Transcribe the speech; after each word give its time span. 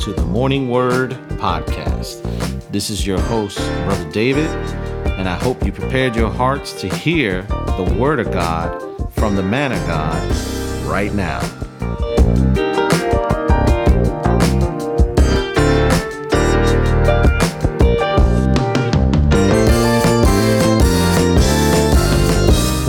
to 0.00 0.12
the 0.12 0.24
Morning 0.26 0.68
Word 0.68 1.12
Podcast. 1.38 2.22
This 2.70 2.90
is 2.90 3.06
your 3.06 3.18
host, 3.18 3.56
Brother 3.84 4.10
David, 4.10 4.46
and 5.18 5.28
I 5.28 5.36
hope 5.36 5.64
you 5.64 5.72
prepared 5.72 6.14
your 6.14 6.30
hearts 6.30 6.78
to 6.82 6.88
hear 6.94 7.42
the 7.42 7.96
Word 7.98 8.20
of 8.20 8.30
God 8.30 9.12
from 9.14 9.36
the 9.36 9.42
man 9.42 9.72
of 9.72 9.78
God 9.86 10.22
right 10.86 11.14
now. 11.14 11.40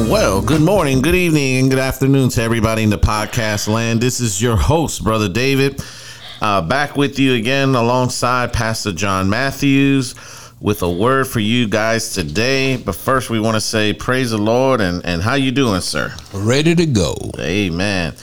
Well, 0.10 0.42
good 0.42 0.62
morning, 0.62 1.02
good 1.02 1.16
evening, 1.16 1.58
and 1.60 1.70
good 1.70 1.80
afternoon 1.80 2.30
to 2.30 2.42
everybody 2.42 2.84
in 2.84 2.90
the 2.90 3.00
podcast 3.00 3.68
land. 3.68 4.02
This 4.02 4.20
is 4.20 4.42
your 4.42 4.58
host, 4.58 5.04
Brother 5.04 5.30
David, 5.30 5.82
uh, 6.42 6.62
back 6.62 6.96
with 6.96 7.20
you 7.20 7.34
again 7.34 7.76
alongside 7.76 8.54
Pastor 8.54 8.92
John 8.92 9.30
Matthews 9.30 10.16
with 10.60 10.82
a 10.82 10.92
word 10.92 11.28
for 11.28 11.40
you 11.40 11.68
guys 11.68 12.14
today. 12.14 12.78
But 12.78 12.96
first, 12.96 13.30
we 13.30 13.40
want 13.40 13.56
to 13.56 13.62
say 13.62 13.94
praise 13.94 14.32
the 14.32 14.38
Lord 14.38 14.82
and, 14.82 15.06
and 15.06 15.22
how 15.22 15.36
you 15.36 15.52
doing, 15.52 15.82
sir? 15.82 16.14
Ready 16.34 16.76
to 16.76 16.86
go. 16.86 17.16
Amen. 17.40 18.16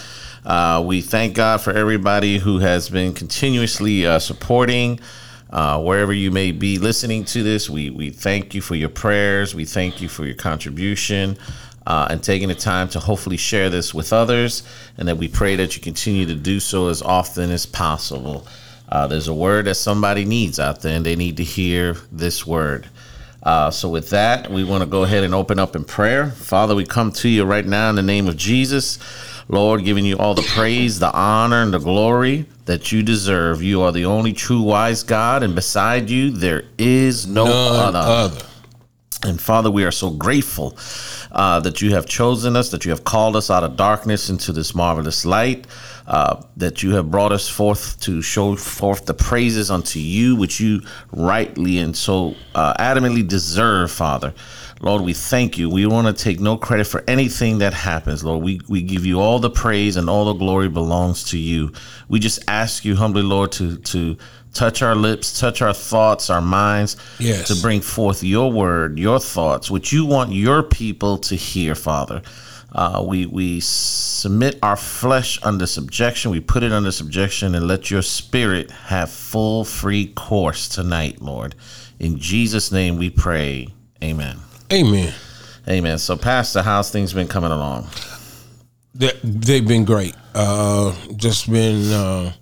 Uh, 0.45 0.83
we 0.87 1.01
thank 1.01 1.35
God 1.35 1.61
for 1.61 1.73
everybody 1.73 2.39
who 2.39 2.59
has 2.59 2.89
been 2.89 3.15
continuously 3.15 4.07
uh, 4.07 4.19
supporting. 4.19 5.01
Uh, 5.51 5.81
wherever 5.81 6.13
you 6.13 6.31
may 6.31 6.51
be 6.51 6.79
listening 6.79 7.25
to 7.25 7.43
this, 7.43 7.71
we, 7.71 7.89
we 7.91 8.11
thank 8.11 8.55
you 8.55 8.61
for 8.61 8.75
your 8.75 8.89
prayers. 8.89 9.55
We 9.55 9.65
thank 9.65 10.01
you 10.01 10.09
for 10.09 10.25
your 10.25 10.35
contribution 10.35 11.39
uh, 11.87 12.09
and 12.11 12.23
taking 12.23 12.49
the 12.49 12.55
time 12.55 12.89
to 12.91 13.01
hopefully 13.01 13.37
share 13.37 13.69
this 13.71 13.93
with 13.93 14.13
others. 14.13 14.63
And 14.99 15.09
that 15.09 15.17
we 15.17 15.29
pray 15.29 15.57
that 15.57 15.77
you 15.77 15.83
continue 15.83 16.27
to 16.27 16.35
do 16.35 16.61
so 16.61 16.89
as 16.89 17.03
often 17.03 17.51
as 17.51 17.67
possible. 17.67 18.47
Uh, 18.89 19.07
there's 19.07 19.29
a 19.29 19.35
word 19.35 19.65
that 19.65 19.75
somebody 19.75 20.25
needs 20.25 20.61
out 20.61 20.83
there, 20.83 20.97
and 20.97 21.05
they 21.05 21.17
need 21.17 21.37
to 21.39 21.45
hear 21.45 21.97
this 22.13 22.47
word. 22.47 22.89
Uh, 23.43 23.71
so, 23.71 23.89
with 23.89 24.11
that, 24.11 24.51
we 24.51 24.65
want 24.65 24.83
to 24.83 24.87
go 24.89 25.03
ahead 25.03 25.23
and 25.25 25.35
open 25.35 25.59
up 25.59 25.77
in 25.77 25.85
prayer. 25.85 26.31
Father, 26.31 26.75
we 26.75 26.85
come 26.87 27.13
to 27.13 27.29
you 27.29 27.45
right 27.45 27.67
now 27.67 27.91
in 27.91 27.97
the 27.97 28.03
name 28.03 28.27
of 28.27 28.37
Jesus. 28.37 28.99
Lord, 29.49 29.85
giving 29.85 30.07
you 30.07 30.17
all 30.17 30.35
the 30.35 30.43
praise, 30.43 30.99
the 30.99 31.13
honor, 31.13 31.63
and 31.63 31.75
the 31.75 31.79
glory 31.79 32.47
that 32.65 32.91
you 32.93 33.03
deserve. 33.03 33.63
You 33.63 33.83
are 33.83 33.93
the 33.93 34.07
only 34.07 34.33
true 34.33 34.63
wise 34.63 35.03
God, 35.03 35.43
and 35.43 35.55
beside 35.55 36.09
you, 36.09 36.31
there 36.31 36.65
is 36.79 37.27
no 37.27 37.45
None 37.45 37.95
other. 37.97 37.99
other. 37.99 38.47
And 39.25 39.41
Father, 39.41 39.71
we 39.71 39.85
are 39.85 39.91
so 39.91 40.11
grateful 40.11 40.77
uh, 41.33 41.59
that 41.61 41.81
you 41.81 41.95
have 41.95 42.05
chosen 42.05 42.57
us, 42.57 42.71
that 42.71 42.85
you 42.85 42.91
have 42.91 43.05
called 43.05 43.37
us 43.37 43.51
out 43.51 43.65
of 43.65 43.75
darkness 43.75 44.29
into 44.29 44.53
this 44.53 44.75
marvelous 44.75 45.25
light, 45.25 45.67
uh, 46.07 46.43
that 46.59 46.83
you 46.83 46.95
have 46.95 47.11
brought 47.11 47.33
us 47.33 47.49
forth 47.49 47.99
to 48.01 48.21
show 48.21 48.55
forth 48.55 49.07
the 49.07 49.15
praises 49.15 49.71
unto 49.71 49.99
you, 49.99 50.37
which 50.37 50.61
you 50.61 50.83
rightly 51.11 51.79
and 51.79 51.97
so 51.97 52.35
uh, 52.55 52.75
adamantly 52.75 53.27
deserve, 53.27 53.91
Father. 53.91 54.35
Lord, 54.81 55.01
we 55.01 55.15
thank 55.15 55.57
you. 55.57 55.71
We 55.71 55.87
want 55.87 56.15
to 56.15 56.25
take 56.25 56.41
no 56.41 56.59
credit 56.59 56.87
for 56.87 57.03
anything 57.09 57.59
that 57.59 57.73
happens, 57.73 58.23
Lord. 58.23 58.45
We, 58.45 58.61
we 58.69 58.83
give 58.83 59.07
you 59.07 59.19
all 59.19 59.39
the 59.39 59.49
praise 59.49 59.97
and 59.97 60.11
all 60.11 60.27
the 60.27 60.35
glory 60.35 60.69
belongs 60.69 61.25
to 61.31 61.39
you. 61.39 61.73
We 62.09 62.21
just 62.21 62.45
ask 62.49 62.85
you 62.85 62.95
humbly, 62.97 63.23
Lord, 63.23 63.53
to 63.53 63.79
to 63.79 64.19
touch 64.55 64.81
our 64.83 64.95
lips, 64.95 65.39
touch 65.39 65.61
our 65.61 65.75
thoughts, 65.75 66.31
our 66.31 66.41
minds, 66.41 66.97
Yes. 67.19 67.49
to 67.49 67.61
bring 67.61 67.81
forth 67.81 68.23
your 68.23 68.51
word, 68.51 68.99
your 68.99 69.21
thoughts, 69.21 69.71
which 69.71 69.93
you 69.93 70.07
want 70.07 70.33
your 70.33 70.63
people 70.63 71.19
to 71.19 71.35
hear, 71.37 71.75
Father. 71.75 72.23
Uh, 72.73 73.05
we 73.07 73.25
we 73.27 73.61
submit 73.61 74.59
our 74.63 74.75
flesh 74.77 75.39
under 75.45 75.65
subjection. 75.67 76.33
We 76.33 76.41
put 76.41 76.63
it 76.65 76.73
under 76.73 76.91
subjection, 76.91 77.55
and 77.55 77.69
let 77.69 77.89
your 77.91 78.03
spirit 78.03 78.71
have 78.71 79.11
full 79.11 79.65
free 79.65 80.07
course 80.09 80.69
tonight, 80.69 81.23
Lord. 81.23 81.55
In 82.01 82.19
Jesus' 82.19 82.73
name, 82.73 82.97
we 82.97 83.11
pray. 83.11 83.69
Amen. 84.03 84.39
Amen. 84.73 85.15
Amen. 85.69 85.99
So, 85.99 86.17
Pastor, 86.17 86.63
how's 86.63 86.91
things 86.91 87.13
been 87.13 87.29
coming 87.29 87.53
along? 87.53 87.87
They, 88.93 89.13
they've 89.23 89.67
been 89.67 89.85
great. 89.85 90.15
Uh, 90.35 90.95
just 91.17 91.49
been. 91.51 91.93
Uh, 91.93 92.33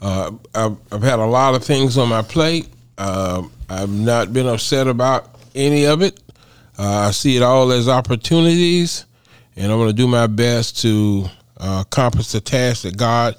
uh, 0.00 0.32
I've, 0.54 0.76
I've 0.92 1.02
had 1.02 1.18
a 1.18 1.26
lot 1.26 1.54
of 1.54 1.64
things 1.64 1.98
on 1.98 2.08
my 2.08 2.22
plate. 2.22 2.68
Uh, 2.98 3.42
I've 3.68 3.90
not 3.90 4.32
been 4.32 4.46
upset 4.46 4.86
about 4.86 5.34
any 5.54 5.84
of 5.86 6.02
it. 6.02 6.20
Uh, 6.78 7.08
I 7.08 7.10
see 7.10 7.36
it 7.36 7.42
all 7.42 7.72
as 7.72 7.88
opportunities, 7.88 9.06
and 9.56 9.72
I'm 9.72 9.78
going 9.78 9.88
to 9.88 9.94
do 9.94 10.06
my 10.06 10.26
best 10.26 10.80
to 10.82 11.26
uh, 11.58 11.84
accomplish 11.86 12.32
the 12.32 12.40
task 12.40 12.82
that 12.82 12.96
God 12.96 13.36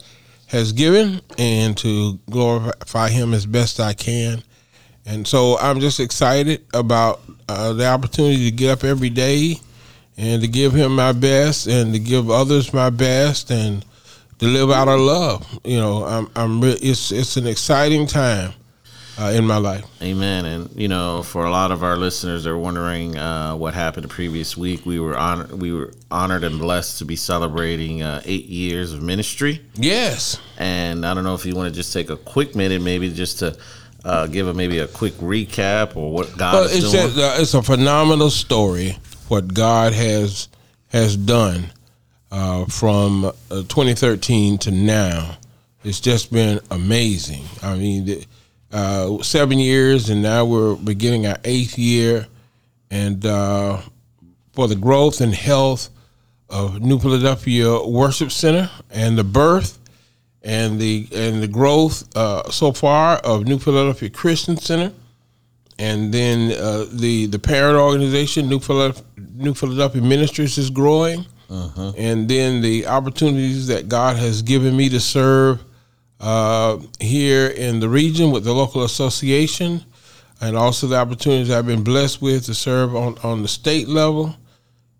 has 0.47 0.71
given 0.71 1.21
and 1.37 1.77
to 1.77 2.19
glorify 2.29 3.09
Him 3.09 3.33
as 3.33 3.45
best 3.45 3.79
I 3.79 3.93
can. 3.93 4.43
And 5.05 5.27
so 5.27 5.57
I'm 5.59 5.79
just 5.79 5.99
excited 5.99 6.65
about 6.73 7.21
uh, 7.47 7.73
the 7.73 7.87
opportunity 7.87 8.49
to 8.49 8.55
get 8.55 8.71
up 8.71 8.83
every 8.83 9.09
day 9.09 9.55
and 10.17 10.41
to 10.41 10.47
give 10.47 10.73
him 10.73 10.95
my 10.95 11.11
best 11.11 11.67
and 11.67 11.93
to 11.93 11.99
give 11.99 12.29
others 12.29 12.73
my 12.73 12.89
best 12.89 13.51
and 13.51 13.85
to 14.39 14.45
live 14.47 14.69
out 14.71 14.87
our 14.87 14.97
love. 14.97 15.59
You 15.63 15.77
know, 15.77 16.03
I'm, 16.05 16.29
I'm 16.35 16.61
re- 16.61 16.77
it's 16.81 17.11
it's 17.11 17.37
an 17.37 17.47
exciting 17.47 18.07
time 18.07 18.53
uh, 19.19 19.31
in 19.35 19.45
my 19.45 19.57
life. 19.57 19.85
Amen. 20.01 20.45
And 20.45 20.69
you 20.75 20.87
know, 20.87 21.23
for 21.23 21.45
a 21.45 21.49
lot 21.49 21.71
of 21.71 21.83
our 21.83 21.97
listeners, 21.97 22.43
they're 22.43 22.57
wondering 22.57 23.17
uh, 23.17 23.55
what 23.55 23.73
happened 23.73 24.03
the 24.05 24.09
previous 24.09 24.55
week. 24.55 24.85
We 24.85 24.99
were 24.99 25.17
honored. 25.17 25.59
We 25.59 25.71
were 25.73 25.93
honored 26.11 26.43
and 26.43 26.59
blessed 26.59 26.99
to 26.99 27.05
be 27.05 27.15
celebrating 27.15 28.01
uh, 28.03 28.21
eight 28.25 28.45
years 28.45 28.93
of 28.93 29.01
ministry. 29.01 29.61
Yes. 29.75 30.39
And 30.57 31.05
I 31.05 31.13
don't 31.13 31.23
know 31.23 31.35
if 31.35 31.45
you 31.45 31.55
want 31.55 31.69
to 31.73 31.75
just 31.75 31.93
take 31.93 32.09
a 32.09 32.17
quick 32.17 32.55
minute, 32.55 32.81
maybe 32.81 33.11
just 33.11 33.39
to 33.39 33.57
uh, 34.05 34.27
give 34.27 34.47
a 34.47 34.53
maybe 34.53 34.79
a 34.79 34.87
quick 34.87 35.13
recap 35.15 35.95
or 35.95 36.11
what 36.11 36.37
God 36.37 36.53
Well, 36.53 36.63
is 36.65 36.75
it's 36.83 36.91
doing. 36.91 37.07
just, 37.07 37.17
uh, 37.17 37.41
it's 37.41 37.53
a 37.53 37.63
phenomenal 37.63 38.29
story 38.29 38.97
what 39.27 39.53
God 39.53 39.93
has 39.93 40.47
has 40.89 41.17
done 41.17 41.65
uh, 42.37 42.65
from 42.65 43.25
uh, 43.25 43.31
2013 43.49 44.59
to 44.59 44.69
now. 44.69 45.37
It's 45.83 45.99
just 45.99 46.31
been 46.31 46.59
amazing. 46.69 47.43
I 47.63 47.75
mean, 47.75 48.25
uh, 48.71 49.23
seven 49.23 49.57
years, 49.57 50.11
and 50.11 50.21
now 50.21 50.45
we're 50.45 50.75
beginning 50.75 51.25
our 51.25 51.37
eighth 51.43 51.79
year, 51.79 52.27
and 52.91 53.25
uh, 53.25 53.81
for 54.53 54.67
the 54.67 54.75
growth 54.75 55.19
and 55.19 55.33
health 55.33 55.89
of 56.47 56.79
New 56.79 56.99
Philadelphia 56.99 57.83
Worship 57.83 58.31
Center 58.31 58.69
and 58.91 59.17
the 59.17 59.23
birth 59.23 59.79
and 60.43 60.79
the 60.79 61.07
and 61.15 61.41
the 61.41 61.47
growth 61.47 62.07
uh, 62.15 62.51
so 62.51 62.71
far 62.71 63.17
of 63.17 63.47
New 63.47 63.57
Philadelphia 63.57 64.11
Christian 64.11 64.57
Center 64.57 64.93
and 65.79 66.13
then 66.13 66.49
the 66.95 67.25
the 67.25 67.39
parent 67.39 67.77
organization 67.79 68.47
New 68.47 68.59
Philadelphia, 68.59 69.03
New 69.33 69.55
Philadelphia 69.55 70.01
Ministries 70.01 70.57
is 70.59 70.69
growing, 70.69 71.25
and 71.49 72.27
then 72.27 72.61
the 72.61 72.87
opportunities 72.87 73.67
that 73.67 73.87
God 73.87 74.17
has 74.17 74.41
given 74.41 74.75
me 74.75 74.89
to 74.89 74.99
serve 74.99 75.63
uh, 76.19 76.77
here 76.99 77.47
in 77.47 77.79
the 77.79 77.87
region 77.89 78.31
with 78.31 78.43
the 78.43 78.53
local 78.53 78.83
association, 78.83 79.83
and 80.41 80.57
also 80.57 80.87
the 80.87 80.97
opportunities 80.97 81.49
I've 81.51 81.65
been 81.67 81.83
blessed 81.83 82.21
with 82.21 82.45
to 82.45 82.53
serve 82.53 82.95
on 82.95 83.17
on 83.23 83.41
the 83.41 83.47
state 83.47 83.87
level. 83.87 84.35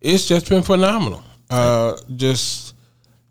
It's 0.02 0.28
just 0.28 0.50
been 0.50 0.64
phenomenal. 0.64 1.24
Uh, 1.50 1.98
just 2.16 2.76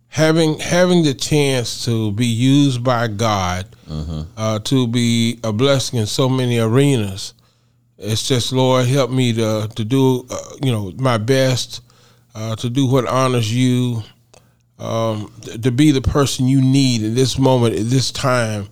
having 0.08 0.58
having 0.58 1.02
the 1.04 1.14
chance 1.14 1.84
to 1.84 2.10
be 2.12 2.26
used 2.26 2.82
by 2.82 3.06
God 3.06 3.66
uh, 4.36 4.58
to 4.60 4.86
be 4.86 5.38
a 5.44 5.52
blessing 5.52 5.98
in 5.98 6.06
so 6.06 6.28
many 6.28 6.58
arenas. 6.58 7.34
It's 7.98 8.26
just 8.26 8.52
Lord 8.52 8.86
help 8.86 9.10
me 9.10 9.32
to 9.34 9.68
to 9.74 9.84
do 9.84 10.26
uh, 10.30 10.56
you 10.62 10.72
know 10.72 10.92
my 10.96 11.18
best 11.18 11.82
uh, 12.36 12.54
to 12.56 12.68
do 12.70 12.86
what 12.86 13.06
honors 13.08 13.52
you, 13.52 14.02
um, 14.78 15.32
th- 15.42 15.60
to 15.62 15.70
be 15.70 15.90
the 15.90 16.02
person 16.02 16.46
you 16.46 16.60
need 16.60 17.02
in 17.02 17.14
this 17.14 17.38
moment 17.38 17.74
at 17.76 17.86
this 17.86 18.10
time 18.12 18.68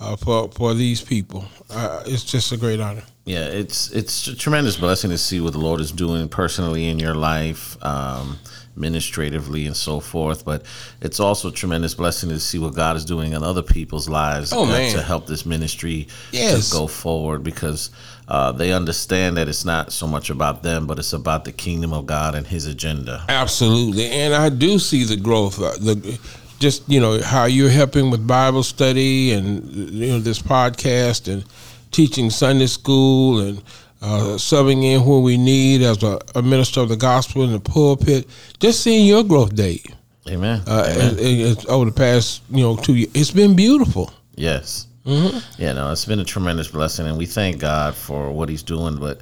uh, 0.00 0.16
for 0.16 0.48
for 0.50 0.74
these 0.74 1.02
people. 1.02 1.44
Uh, 1.70 2.02
it's 2.06 2.24
just 2.24 2.50
a 2.52 2.56
great 2.56 2.80
honor. 2.80 3.02
Yeah, 3.24 3.44
it's 3.46 3.90
it's 3.92 4.26
a 4.28 4.34
tremendous 4.34 4.76
blessing 4.76 5.10
to 5.10 5.18
see 5.18 5.40
what 5.40 5.52
the 5.52 5.58
Lord 5.60 5.80
is 5.80 5.92
doing 5.92 6.28
personally 6.28 6.88
in 6.88 6.98
your 6.98 7.14
life, 7.14 7.76
um, 7.84 8.38
administratively 8.74 9.66
and 9.66 9.76
so 9.76 10.00
forth. 10.00 10.44
But 10.44 10.64
it's 11.00 11.20
also 11.20 11.48
a 11.48 11.52
tremendous 11.52 11.94
blessing 11.94 12.30
to 12.30 12.40
see 12.40 12.58
what 12.58 12.74
God 12.74 12.96
is 12.96 13.04
doing 13.04 13.32
in 13.32 13.42
other 13.44 13.62
people's 13.62 14.08
lives 14.08 14.52
Oh, 14.52 14.64
uh, 14.64 14.90
to 14.92 15.02
help 15.02 15.26
this 15.26 15.46
ministry 15.46 16.08
Yes. 16.32 16.70
to 16.70 16.76
go 16.76 16.86
forward 16.88 17.44
because 17.44 17.90
uh, 18.28 18.52
they 18.52 18.72
understand 18.72 19.36
that 19.36 19.48
it's 19.48 19.64
not 19.64 19.92
so 19.92 20.06
much 20.06 20.30
about 20.30 20.62
them, 20.62 20.86
but 20.86 20.98
it's 20.98 21.12
about 21.12 21.44
the 21.44 21.52
kingdom 21.52 21.92
of 21.92 22.06
God 22.06 22.34
and 22.34 22.46
His 22.46 22.66
agenda. 22.66 23.24
Absolutely, 23.28 24.06
and 24.10 24.34
I 24.34 24.48
do 24.48 24.78
see 24.78 25.04
the 25.04 25.16
growth. 25.16 25.60
uh, 25.60 25.72
The 25.80 26.18
just 26.58 26.88
you 26.88 27.00
know 27.00 27.20
how 27.22 27.44
you're 27.46 27.68
helping 27.70 28.10
with 28.10 28.24
Bible 28.26 28.62
study 28.62 29.32
and 29.32 29.68
you 29.92 30.08
know 30.12 30.18
this 30.20 30.40
podcast 30.40 31.32
and 31.32 31.44
teaching 31.90 32.30
Sunday 32.30 32.68
school 32.68 33.40
and 33.40 33.58
uh, 34.00 34.36
subbing 34.38 34.82
in 34.84 35.04
when 35.04 35.22
we 35.22 35.36
need 35.36 35.82
as 35.82 36.02
a, 36.02 36.18
a 36.36 36.42
minister 36.42 36.80
of 36.80 36.88
the 36.88 36.96
gospel 36.96 37.42
in 37.44 37.52
the 37.52 37.60
pulpit. 37.60 38.28
Just 38.60 38.80
seeing 38.82 39.06
your 39.06 39.24
growth, 39.24 39.54
Dave, 39.56 39.84
Amen. 40.28 40.62
uh, 40.68 40.86
Amen. 40.88 41.14
it- 41.18 41.58
it- 41.58 41.66
over 41.66 41.84
the 41.86 41.92
past 41.92 42.42
you 42.50 42.62
know 42.62 42.76
two 42.76 42.94
years. 42.94 43.10
It's 43.14 43.30
been 43.32 43.54
beautiful. 43.56 44.12
Yes. 44.36 44.86
Mm-hmm. 45.06 45.62
Yeah, 45.62 45.72
no, 45.72 45.90
it's 45.90 46.04
been 46.04 46.20
a 46.20 46.24
tremendous 46.24 46.68
blessing, 46.68 47.06
and 47.06 47.18
we 47.18 47.26
thank 47.26 47.58
God 47.58 47.94
for 47.94 48.30
what 48.30 48.48
He's 48.48 48.62
doing. 48.62 48.96
But 48.96 49.20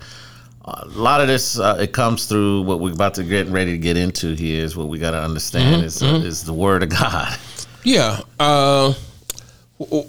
a 0.65 0.87
lot 0.89 1.21
of 1.21 1.29
this, 1.29 1.59
uh, 1.59 1.79
it 1.81 1.93
comes 1.93 2.27
through 2.27 2.63
what 2.63 2.81
we're 2.81 2.93
about 2.93 3.15
to 3.15 3.25
get 3.25 3.47
ready 3.49 3.73
to 3.73 3.79
get 3.79 3.97
into 3.97 4.35
here. 4.35 4.63
Is 4.63 4.77
what 4.77 4.89
we 4.89 4.99
got 4.99 5.13
to 5.13 5.23
understand 5.23 5.77
mm-hmm. 5.77 5.87
is 5.87 6.03
uh, 6.03 6.07
mm-hmm. 6.07 6.27
is 6.27 6.45
the 6.45 6.53
Word 6.53 6.83
of 6.83 6.91
God. 6.91 7.39
Yeah. 7.83 8.21
Uh, 8.39 8.93
well, 9.79 10.05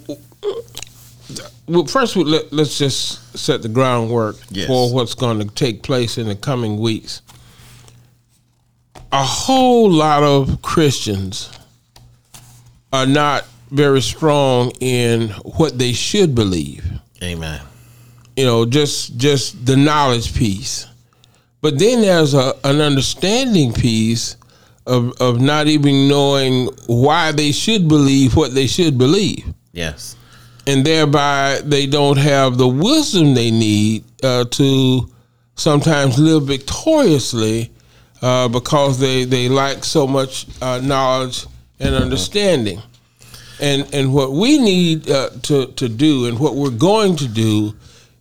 first, 1.86 2.16
let, 2.16 2.52
us 2.52 2.78
just 2.78 3.38
set 3.38 3.62
the 3.62 3.68
groundwork 3.68 4.36
yes. 4.50 4.66
for 4.66 4.92
what's 4.92 5.14
going 5.14 5.38
to 5.38 5.54
take 5.54 5.82
place 5.82 6.18
in 6.18 6.26
the 6.26 6.36
coming 6.36 6.78
weeks. 6.78 7.22
A 9.10 9.22
whole 9.22 9.90
lot 9.90 10.22
of 10.22 10.60
Christians 10.60 11.50
are 12.92 13.06
not 13.06 13.46
very 13.72 14.02
strong 14.02 14.70
in 14.80 15.30
what 15.56 15.78
they 15.78 15.92
should 15.92 16.34
believe. 16.34 16.84
Amen. 17.22 17.60
You 18.36 18.44
know, 18.44 18.64
just 18.66 19.16
just 19.16 19.66
the 19.66 19.76
knowledge 19.76 20.34
piece. 20.34 20.86
But 21.60 21.78
then 21.78 22.00
there's 22.00 22.34
a, 22.34 22.54
an 22.64 22.80
understanding 22.80 23.72
piece 23.72 24.36
of, 24.86 25.12
of 25.20 25.40
not 25.40 25.68
even 25.68 26.08
knowing 26.08 26.66
why 26.86 27.32
they 27.32 27.52
should 27.52 27.88
believe 27.88 28.36
what 28.36 28.52
they 28.54 28.66
should 28.66 28.98
believe. 28.98 29.44
Yes. 29.72 30.16
And 30.66 30.84
thereby 30.84 31.60
they 31.64 31.86
don't 31.86 32.18
have 32.18 32.58
the 32.58 32.68
wisdom 32.68 33.34
they 33.34 33.50
need 33.50 34.04
uh, 34.24 34.44
to 34.44 35.08
sometimes 35.54 36.18
live 36.18 36.44
victoriously 36.44 37.70
uh, 38.22 38.48
because 38.48 38.98
they, 38.98 39.24
they 39.24 39.48
lack 39.48 39.84
so 39.84 40.06
much 40.06 40.46
uh, 40.60 40.80
knowledge 40.82 41.46
and 41.78 41.94
understanding. 41.94 42.82
And 43.62 43.94
and 43.94 44.12
what 44.12 44.32
we 44.32 44.58
need 44.58 45.08
uh, 45.08 45.30
to 45.44 45.66
to 45.66 45.88
do, 45.88 46.26
and 46.26 46.40
what 46.40 46.56
we're 46.56 46.70
going 46.70 47.14
to 47.16 47.28
do, 47.28 47.74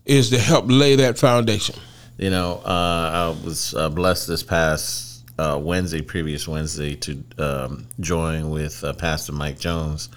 is 0.06 0.30
to 0.30 0.38
help 0.38 0.66
lay 0.68 0.96
that 0.98 1.18
foundation. 1.18 1.76
You 2.18 2.30
know, 2.30 2.62
uh, 2.64 3.34
I 3.36 3.44
was 3.44 3.74
uh, 3.74 3.90
blessed 3.90 4.28
this 4.28 4.44
past 4.44 5.24
uh, 5.40 5.60
Wednesday, 5.60 6.04
previous 6.04 6.48
Wednesday, 6.48 6.96
to 6.98 7.24
um, 7.40 7.88
join 8.00 8.52
with 8.52 8.84
uh, 8.84 8.94
Pastor 8.94 9.34
Mike 9.34 9.60
Jones. 9.60 10.10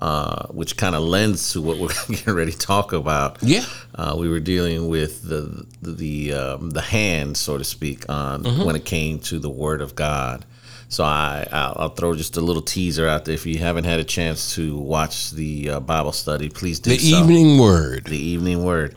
Uh, 0.00 0.46
which 0.50 0.76
kind 0.76 0.94
of 0.94 1.02
lends 1.02 1.54
to 1.54 1.60
what 1.60 1.76
we're 1.76 1.88
getting 2.08 2.32
ready 2.32 2.52
to 2.52 2.58
talk 2.58 2.92
about. 2.92 3.36
Yeah, 3.42 3.64
uh, 3.96 4.14
we 4.16 4.28
were 4.28 4.38
dealing 4.38 4.86
with 4.88 5.22
the 5.22 5.66
the 5.82 5.92
the, 5.92 6.32
um, 6.34 6.70
the 6.70 6.80
hand, 6.80 7.36
so 7.36 7.58
to 7.58 7.64
speak, 7.64 8.08
on 8.08 8.44
mm-hmm. 8.44 8.64
when 8.64 8.76
it 8.76 8.84
came 8.84 9.18
to 9.20 9.40
the 9.40 9.50
Word 9.50 9.80
of 9.80 9.96
God, 9.96 10.44
so 10.88 11.04
I 11.04 11.46
I'll, 11.52 11.90
throw 11.90 12.14
just 12.14 12.36
a 12.36 12.40
little 12.40 12.62
teaser 12.62 13.06
out 13.06 13.26
there. 13.26 13.34
If 13.34 13.44
you 13.44 13.58
haven't 13.58 13.84
had 13.84 14.00
a 14.00 14.04
chance 14.04 14.54
to 14.54 14.76
watch 14.76 15.32
the 15.32 15.70
uh, 15.70 15.80
Bible 15.80 16.12
study, 16.12 16.48
please 16.48 16.80
do 16.80 16.90
the 16.90 16.98
so. 16.98 17.20
evening 17.20 17.58
word. 17.58 18.06
The 18.06 18.18
evening 18.18 18.64
word, 18.64 18.96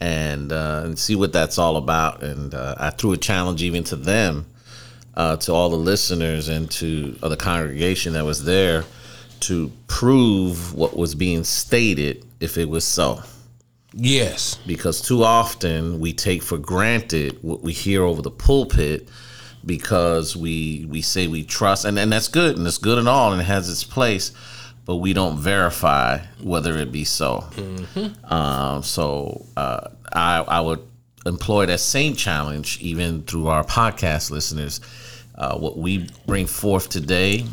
and 0.00 0.52
uh, 0.52 0.82
and 0.84 0.98
see 0.98 1.14
what 1.14 1.32
that's 1.32 1.56
all 1.56 1.76
about. 1.76 2.22
And 2.24 2.52
uh, 2.52 2.74
I 2.78 2.90
threw 2.90 3.12
a 3.12 3.16
challenge 3.16 3.62
even 3.62 3.84
to 3.84 3.96
them, 3.96 4.46
uh, 5.14 5.36
to 5.36 5.52
all 5.52 5.70
the 5.70 5.76
listeners 5.76 6.48
and 6.48 6.68
to 6.72 7.12
the 7.12 7.36
congregation 7.36 8.14
that 8.14 8.24
was 8.24 8.44
there, 8.44 8.84
to 9.40 9.70
prove 9.86 10.74
what 10.74 10.96
was 10.96 11.14
being 11.14 11.44
stated 11.44 12.26
if 12.40 12.58
it 12.58 12.68
was 12.68 12.84
so. 12.84 13.22
Yes, 13.92 14.56
because 14.66 15.00
too 15.00 15.24
often 15.24 16.00
we 16.00 16.12
take 16.12 16.42
for 16.42 16.58
granted 16.58 17.38
what 17.42 17.62
we 17.62 17.72
hear 17.72 18.02
over 18.02 18.22
the 18.22 18.30
pulpit 18.30 19.08
because 19.64 20.36
we 20.36 20.86
we 20.88 21.02
say 21.02 21.26
we 21.26 21.44
trust 21.44 21.84
and, 21.84 21.98
and 21.98 22.12
that's 22.12 22.28
good 22.28 22.56
and 22.56 22.66
it's 22.66 22.78
good 22.78 22.98
and 22.98 23.08
all 23.08 23.32
and 23.32 23.40
it 23.40 23.44
has 23.44 23.68
its 23.68 23.84
place 23.84 24.32
but 24.86 24.96
we 24.96 25.12
don't 25.12 25.38
verify 25.38 26.18
whether 26.42 26.76
it 26.78 26.90
be 26.90 27.04
so 27.04 27.44
mm-hmm. 27.52 28.32
um, 28.32 28.82
so 28.82 29.44
uh, 29.56 29.88
I, 30.12 30.38
I 30.38 30.60
would 30.60 30.80
employ 31.26 31.66
that 31.66 31.80
same 31.80 32.14
challenge 32.14 32.80
even 32.80 33.22
through 33.22 33.48
our 33.48 33.64
podcast 33.64 34.30
listeners 34.30 34.80
uh, 35.36 35.56
what 35.56 35.76
we 35.76 36.08
bring 36.26 36.46
forth 36.46 36.88
today 36.88 37.44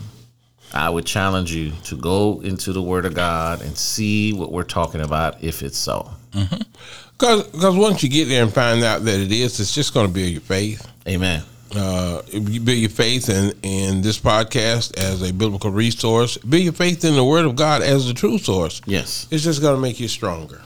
I 0.74 0.89
would 0.89 1.06
challenge 1.06 1.54
you 1.54 1.71
to 1.86 1.95
go 1.95 2.42
into 2.42 2.74
the 2.74 2.81
Word 2.81 3.06
of 3.06 3.13
God 3.13 3.62
and 3.62 3.77
see 3.77 4.33
what 4.33 4.51
we're 4.51 4.63
talking 4.63 5.00
about 5.00 5.42
if 5.42 5.63
it's 5.63 5.77
so. 5.77 6.09
Because 6.33 7.44
mm-hmm. 7.45 7.80
once 7.80 8.04
you 8.04 8.09
get 8.09 8.25
there 8.25 8.44
and 8.44 8.54
find 8.54 8.83
out 8.83 9.06
that 9.06 9.18
it 9.18 9.31
is, 9.31 9.62
it's 9.62 9.74
just 9.74 9.94
going 9.94 10.07
to 10.07 10.13
build 10.13 10.30
your 10.30 10.42
faith. 10.42 10.86
Amen 11.07 11.42
uh, 11.75 12.22
build 12.31 12.69
your 12.69 12.90
faith 12.90 13.30
in, 13.30 13.54
in 13.64 14.02
this 14.02 14.19
podcast 14.19 14.98
as 14.98 15.28
a 15.28 15.34
biblical 15.34 15.72
resource. 15.72 16.38
Build 16.38 16.64
your 16.64 16.74
faith 16.74 17.04
in 17.04 17.16
the 17.16 17.24
Word 17.24 17.46
of 17.46 17.56
God 17.56 17.81
as 17.81 18.08
the 18.08 18.14
true 18.14 18.38
source. 18.38 18.81
Yes, 18.86 19.28
it's 19.31 19.44
just 19.44 19.62
going 19.62 19.75
to 19.75 19.81
make 19.81 20.00
you 20.00 20.08
stronger. 20.08 20.62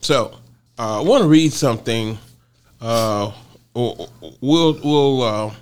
So, 0.00 0.36
uh, 0.78 1.00
I 1.00 1.02
want 1.02 1.22
to 1.22 1.28
read 1.28 1.52
something. 1.52 2.18
Uh, 2.80 3.32
we'll 3.74 4.08
we'll 4.40 5.22
uh, 5.22 5.54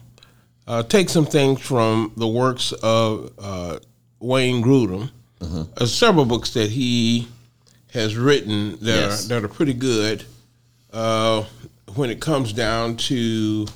uh, 0.66 0.82
take 0.82 1.08
some 1.08 1.26
things 1.26 1.60
from 1.60 2.12
the 2.16 2.28
works 2.28 2.72
of 2.72 3.32
uh, 3.38 3.78
Wayne 4.20 4.62
Grudem. 4.62 5.10
Mm-hmm. 5.40 5.84
several 5.84 6.24
books 6.24 6.54
that 6.54 6.70
he 6.70 7.28
has 7.92 8.16
written 8.16 8.78
that 8.78 8.84
yes. 8.86 9.26
are 9.26 9.28
that 9.28 9.44
are 9.44 9.48
pretty 9.48 9.74
good. 9.74 10.24
Uh 10.90 11.44
when 11.96 12.10
it 12.10 12.20
comes 12.20 12.52
down 12.52 12.96
to 12.96 13.66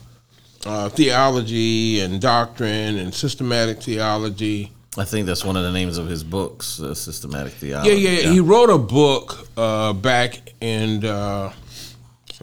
uh, 0.67 0.89
theology 0.89 2.01
and 2.01 2.21
doctrine 2.21 2.99
and 2.99 3.15
systematic 3.15 3.83
theology. 3.83 4.73
I 4.99 5.05
think 5.05 5.27
that's 5.27 5.45
one 5.45 5.57
of 5.57 5.63
the 5.63 5.73
names 5.73 5.99
of 5.99 6.09
his 6.09 6.25
books, 6.25 6.81
uh, 6.81 6.95
Systematic 6.95 7.53
Theology. 7.53 7.91
Yeah, 7.91 8.11
yeah, 8.11 8.21
yeah, 8.23 8.33
He 8.33 8.41
wrote 8.41 8.71
a 8.71 8.79
book 8.79 9.47
uh, 9.57 9.93
back 9.93 10.53
in, 10.61 11.05
uh, 11.05 11.53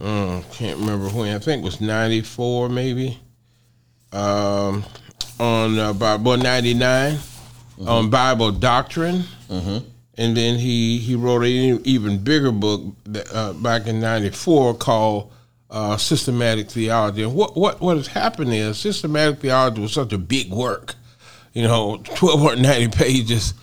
uh 0.01 0.41
can't 0.53 0.79
remember 0.79 1.09
when, 1.09 1.35
I 1.35 1.39
think 1.39 1.61
it 1.61 1.65
was 1.65 1.81
94 1.81 2.69
maybe, 2.69 3.19
um, 4.13 4.85
on 5.39 5.77
uh, 5.77 5.91
Bible 5.91 6.37
99, 6.37 7.15
mm-hmm. 7.15 7.87
on 7.87 8.09
Bible 8.09 8.51
doctrine. 8.51 9.23
Mm-hmm. 9.49 9.85
And 10.19 10.35
then 10.35 10.57
he, 10.57 10.97
he 10.99 11.15
wrote 11.15 11.43
an 11.43 11.81
even 11.83 12.23
bigger 12.23 12.53
book 12.53 12.81
that, 13.05 13.27
uh, 13.35 13.53
back 13.53 13.87
in 13.87 13.99
94 13.99 14.75
called 14.75 15.31
uh, 15.69 15.97
systematic 15.97 16.69
theology. 16.69 17.23
And 17.23 17.33
what, 17.35 17.57
what, 17.57 17.81
what 17.81 17.97
has 17.97 18.07
happened 18.07 18.53
is 18.53 18.77
systematic 18.77 19.39
theology 19.39 19.81
was 19.81 19.93
such 19.93 20.13
a 20.13 20.17
big 20.17 20.51
work, 20.51 20.95
you 21.53 21.63
know, 21.63 21.97
1,290 21.97 22.87
pages. 22.97 23.53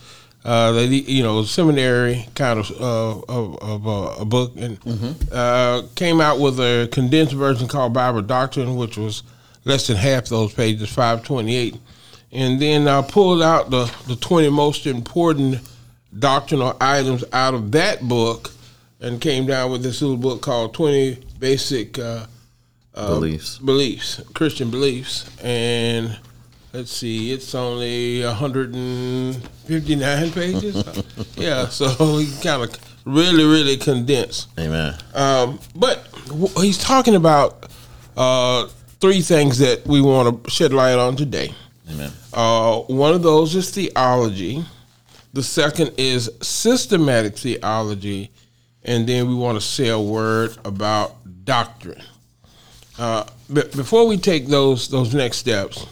Uh, 0.43 0.73
that 0.73 0.85
you 0.85 1.23
know, 1.23 1.43
seminary 1.43 2.27
kind 2.35 2.59
of 2.59 2.69
uh, 2.79 3.19
of, 3.27 3.57
of 3.63 3.87
uh, 3.87 4.21
a 4.21 4.25
book, 4.25 4.53
and 4.57 4.79
mm-hmm. 4.81 5.11
uh, 5.31 5.81
came 5.95 6.21
out 6.21 6.39
with 6.39 6.59
a 6.59 6.87
condensed 6.91 7.33
version 7.33 7.67
called 7.67 7.93
Bible 7.93 8.21
Doctrine, 8.21 8.75
which 8.75 8.95
was 8.95 9.23
less 9.63 9.87
than 9.87 9.97
half 9.97 10.25
those 10.25 10.53
pages, 10.53 10.87
five 10.87 11.23
twenty 11.23 11.55
eight, 11.55 11.77
and 12.31 12.61
then 12.61 12.87
I 12.87 13.01
pulled 13.01 13.41
out 13.41 13.71
the 13.71 13.91
the 14.05 14.15
twenty 14.17 14.51
most 14.51 14.85
important 14.85 15.67
doctrinal 16.19 16.77
items 16.79 17.23
out 17.33 17.55
of 17.55 17.71
that 17.71 18.07
book, 18.07 18.51
and 18.99 19.21
came 19.21 19.45
down 19.45 19.71
with 19.71 19.83
this 19.83 20.01
little 20.01 20.17
book 20.17 20.41
called 20.41 20.73
twenty 20.73 21.23
basic 21.39 21.99
uh, 21.99 22.25
uh, 22.93 23.09
beliefs, 23.09 23.59
beliefs, 23.59 24.21
Christian 24.33 24.71
beliefs, 24.71 25.29
and 25.43 26.17
let's 26.75 26.91
see, 26.91 27.31
it's 27.31 27.55
only 27.55 28.21
159 28.23 30.31
pages. 30.31 30.83
yeah, 31.37 31.69
so 31.69 31.87
he 32.17 32.29
kind 32.41 32.63
of 32.63 32.75
really, 33.05 33.45
really 33.45 33.77
condensed. 33.77 34.49
Amen. 34.59 34.97
Um, 35.13 35.59
but 35.75 36.05
he's 36.57 36.77
talking 36.77 37.15
about 37.15 37.71
uh, 38.17 38.67
three 38.99 39.21
things 39.21 39.59
that 39.59 39.87
we 39.87 40.01
want 40.01 40.43
to 40.43 40.51
shed 40.51 40.73
light 40.73 40.97
on 40.97 41.15
today. 41.15 41.55
Amen. 41.89 42.11
Uh, 42.33 42.79
one 42.81 43.13
of 43.13 43.23
those 43.23 43.55
is 43.55 43.69
theology. 43.69 44.65
The 45.33 45.43
second 45.43 45.93
is 45.97 46.29
systematic 46.41 47.37
theology, 47.37 48.31
and 48.85 49.07
then 49.07 49.27
we 49.27 49.33
want 49.33 49.59
to 49.59 49.65
say 49.65 49.89
a 49.89 49.99
word 49.99 50.57
about 50.63 51.15
doctrine. 51.43 52.01
Uh, 52.97 53.25
but 53.49 53.75
before 53.75 54.07
we 54.07 54.17
take 54.17 54.47
those 54.47 54.87
those 54.87 55.13
next 55.13 55.37
steps, 55.37 55.85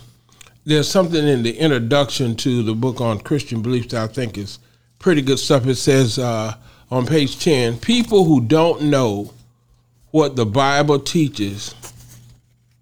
there's 0.64 0.88
something 0.88 1.28
in 1.28 1.44
the 1.44 1.58
introduction 1.58 2.36
to 2.38 2.64
the 2.64 2.74
book 2.74 3.02
on 3.02 3.20
Christian 3.20 3.62
beliefs 3.62 3.88
that 3.88 4.10
I 4.10 4.14
think 4.14 4.38
is 4.38 4.60
pretty 5.00 5.22
good 5.22 5.40
stuff. 5.40 5.66
It 5.68 5.76
says 5.76 6.18
uh, 6.18 6.56
on 6.90 7.06
page 7.06 7.40
ten, 7.40 7.78
people 7.78 8.24
who 8.24 8.40
don't 8.40 8.84
know 8.84 9.34
what 10.12 10.36
the 10.36 10.46
Bible 10.46 11.00
teaches 11.00 11.76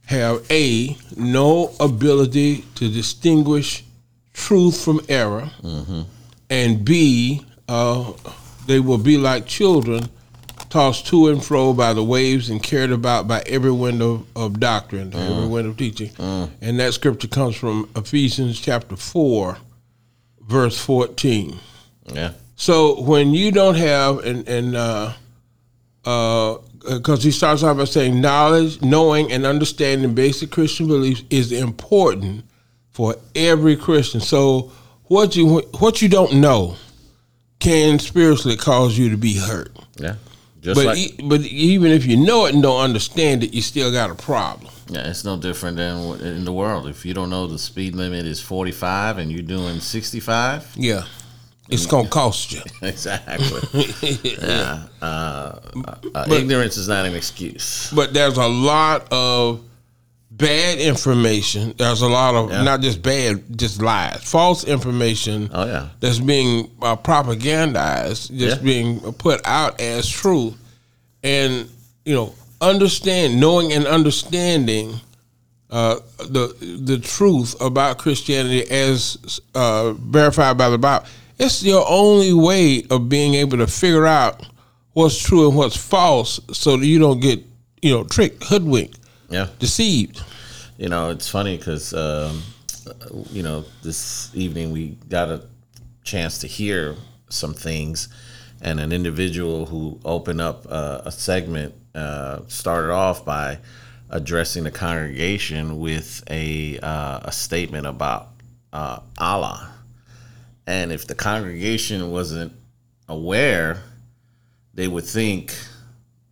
have 0.06 0.46
a 0.52 0.98
no 1.16 1.74
ability 1.80 2.66
to 2.76 2.90
distinguish 2.90 3.86
truth 4.34 4.84
from 4.84 5.00
error, 5.08 5.50
mm-hmm. 5.64 6.02
and 6.50 6.84
b 6.84 7.46
uh, 7.70 8.12
they 8.66 8.80
will 8.80 8.98
be 8.98 9.18
like 9.18 9.46
children 9.46 10.10
tossed 10.70 11.06
to 11.08 11.28
and 11.28 11.44
fro 11.44 11.74
by 11.74 11.94
the 11.94 12.04
waves 12.04 12.50
and 12.50 12.64
carried 12.64 12.92
about 12.92 13.28
by 13.28 13.44
every 13.46 13.72
wind 13.72 14.02
of, 14.02 14.26
of 14.36 14.60
doctrine, 14.60 15.12
mm. 15.12 15.30
every 15.30 15.48
wind 15.48 15.68
of 15.68 15.78
teaching. 15.78 16.10
Mm. 16.12 16.50
And 16.62 16.80
that 16.80 16.94
scripture 16.94 17.28
comes 17.28 17.56
from 17.56 17.90
Ephesians 17.96 18.60
chapter 18.60 18.96
4, 18.96 19.58
verse 20.42 20.80
14. 20.80 21.60
Yeah. 22.14 22.32
So 22.56 23.02
when 23.02 23.34
you 23.34 23.52
don't 23.52 23.76
have 23.76 24.20
and 24.20 24.48
and 24.48 24.76
uh, 24.76 25.14
uh, 26.06 26.58
because 26.80 27.24
he 27.24 27.32
starts 27.32 27.64
off 27.64 27.78
by 27.78 27.86
saying 27.86 28.22
knowledge, 28.22 28.82
knowing, 28.82 29.32
and 29.32 29.46
understanding 29.46 30.14
basic 30.14 30.52
Christian 30.52 30.88
beliefs 30.88 31.24
is 31.30 31.52
important 31.52 32.46
for 32.92 33.16
every 33.36 33.76
Christian. 33.76 34.22
So 34.22 34.72
what 35.06 35.36
you 35.36 35.60
what 35.80 36.02
you 36.02 36.10
don't 36.10 36.36
know 36.36 36.76
can 37.62 37.98
spiritually 38.00 38.58
cause 38.58 38.98
you 38.98 39.10
to 39.12 39.18
be 39.18 39.36
hurt. 39.38 39.72
Yeah. 39.98 40.16
Just 40.62 40.76
But 40.78 40.86
like 40.88 40.98
e- 40.98 41.16
but 41.24 41.42
even 41.42 41.92
if 41.92 42.06
you 42.06 42.18
know 42.18 42.46
it 42.46 42.54
and 42.54 42.62
don't 42.62 42.82
understand 42.82 43.44
it, 43.44 43.54
you 43.54 43.62
still 43.62 43.92
got 43.92 44.12
a 44.12 44.16
problem. 44.16 44.72
yeah, 44.90 45.10
it's 45.10 45.24
no 45.24 45.36
different 45.38 45.78
than 45.78 46.20
in 46.22 46.46
the 46.46 46.54
world. 46.54 46.88
If 46.88 47.04
you 47.06 47.14
don't 47.16 47.30
know 47.32 47.48
the 47.48 47.58
speed 47.58 47.96
limit 47.96 48.26
is 48.28 48.40
45 48.42 49.18
and 49.18 49.32
you're 49.32 49.42
doing 49.42 49.80
65, 49.80 50.74
Yeah, 50.76 51.06
it's 51.70 51.88
gonna 51.88 52.10
cost 52.10 52.52
you. 52.52 52.62
exactly. 52.84 53.62
yeah. 54.40 54.84
Uh, 55.02 55.60
uh, 56.14 56.26
ignorance 56.30 56.78
is 56.78 56.88
not 56.88 57.06
an 57.08 57.16
excuse. 57.16 57.92
but 57.96 58.14
there's 58.14 58.38
a 58.38 58.48
lot 58.48 59.08
of 59.12 59.62
bad 60.32 60.80
information. 60.80 61.74
There's 61.78 62.02
a 62.02 62.08
lot 62.08 62.36
of 62.36 62.50
Yeah. 62.50 62.64
not 62.64 62.82
just 62.82 63.02
bad, 63.02 63.44
just 63.58 63.82
lies, 63.82 64.22
false 64.24 64.64
information 64.64 65.50
Oh 65.54 65.66
yeah. 65.66 65.90
that's 66.00 66.20
being 66.20 66.70
uh, 66.82 66.96
propagandized, 66.96 68.36
just 68.38 68.58
Yeah. 68.58 68.64
being 68.64 69.00
put 69.14 69.42
out 69.46 69.80
as 69.82 70.08
truth, 70.08 70.54
and 71.24 71.70
you 72.06 72.16
know, 72.16 72.34
understand, 72.62 73.40
knowing 73.40 73.72
and 73.74 73.86
understanding 73.86 75.00
uh, 75.70 75.96
the 76.18 76.54
the 76.84 76.98
truth 76.98 77.56
about 77.62 77.98
Christianity 77.98 78.70
as 78.70 79.40
uh, 79.56 79.94
verified 79.94 80.58
by 80.58 80.70
the 80.70 80.78
Bible. 80.78 81.06
It's 81.40 81.64
your 81.64 81.86
only 81.88 82.34
way 82.34 82.84
of 82.90 83.08
being 83.10 83.36
able 83.36 83.58
to 83.58 83.68
figure 83.68 84.06
out 84.06 84.46
what's 84.94 85.18
true 85.18 85.48
and 85.48 85.58
what's 85.58 85.78
false, 85.78 86.40
so 86.52 86.76
that 86.78 86.86
you 86.86 87.00
don't 87.00 87.20
get 87.22 87.40
you 87.82 87.94
know 87.94 88.04
tricked, 88.04 88.44
hoodwinked, 88.44 88.98
Yeah. 89.32 89.48
deceived. 89.60 90.22
You 90.78 90.90
know, 90.90 91.10
it's 91.10 91.30
funny 91.30 91.58
because, 91.58 91.94
um, 91.94 92.44
you 93.32 93.44
know, 93.44 93.66
this 93.82 94.30
evening 94.36 94.72
we 94.72 94.98
got 95.10 95.30
a 95.30 95.44
chance 96.04 96.40
to 96.40 96.48
hear 96.48 96.96
some 97.30 97.54
things, 97.54 98.10
and 98.62 98.80
an 98.80 98.92
individual 98.92 99.66
who 99.66 100.00
opened 100.04 100.42
up 100.42 100.66
uh, 100.70 101.02
a 101.06 101.12
segment 101.12 101.74
uh, 101.96 102.42
started 102.48 102.92
off 102.92 103.24
by 103.24 103.60
addressing 104.10 104.66
the 104.66 104.72
congregation 104.72 105.80
with 105.80 106.24
a 106.30 106.78
uh, 106.80 107.22
a 107.24 107.32
statement 107.32 107.86
about 107.88 108.30
uh, 108.74 109.00
Allah, 109.18 109.72
and 110.68 110.92
if 110.92 111.08
the 111.08 111.16
congregation 111.16 112.12
wasn't 112.12 112.54
aware, 113.08 113.82
they 114.74 114.88
would 114.88 115.06
think 115.06 115.56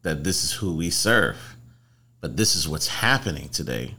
that 0.01 0.23
this 0.23 0.43
is 0.43 0.51
who 0.51 0.75
we 0.75 0.89
serve. 0.89 1.48
But 2.21 2.37
this 2.37 2.55
is 2.55 2.67
what's 2.67 2.87
happening 2.87 3.49
today 3.49 3.95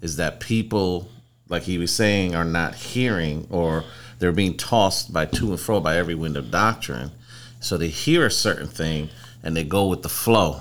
is 0.00 0.16
that 0.16 0.40
people, 0.40 1.08
like 1.48 1.62
he 1.62 1.78
was 1.78 1.94
saying, 1.94 2.34
are 2.34 2.44
not 2.44 2.74
hearing 2.74 3.46
or 3.50 3.84
they're 4.18 4.32
being 4.32 4.56
tossed 4.56 5.12
by 5.12 5.26
to 5.26 5.50
and 5.50 5.60
fro 5.60 5.80
by 5.80 5.96
every 5.96 6.14
wind 6.14 6.36
of 6.36 6.50
doctrine. 6.50 7.10
So 7.60 7.76
they 7.76 7.88
hear 7.88 8.26
a 8.26 8.30
certain 8.30 8.68
thing 8.68 9.08
and 9.42 9.56
they 9.56 9.64
go 9.64 9.86
with 9.86 10.02
the 10.02 10.08
flow, 10.08 10.60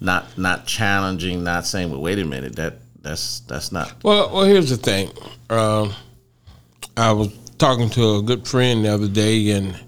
not 0.00 0.38
not 0.38 0.66
challenging, 0.66 1.44
not 1.44 1.66
saying, 1.66 1.90
"Well, 1.90 2.00
wait 2.00 2.18
a 2.18 2.24
minute, 2.24 2.56
that 2.56 2.78
that's 3.02 3.40
that's 3.40 3.72
not." 3.72 3.94
Well, 4.02 4.32
well, 4.32 4.44
here's 4.44 4.70
the 4.70 4.76
thing. 4.76 5.10
Um, 5.50 5.92
I 6.96 7.12
was 7.12 7.28
talking 7.58 7.90
to 7.90 8.16
a 8.16 8.22
good 8.22 8.46
friend 8.46 8.84
the 8.84 8.88
other 8.88 9.08
day, 9.08 9.50
and 9.50 9.78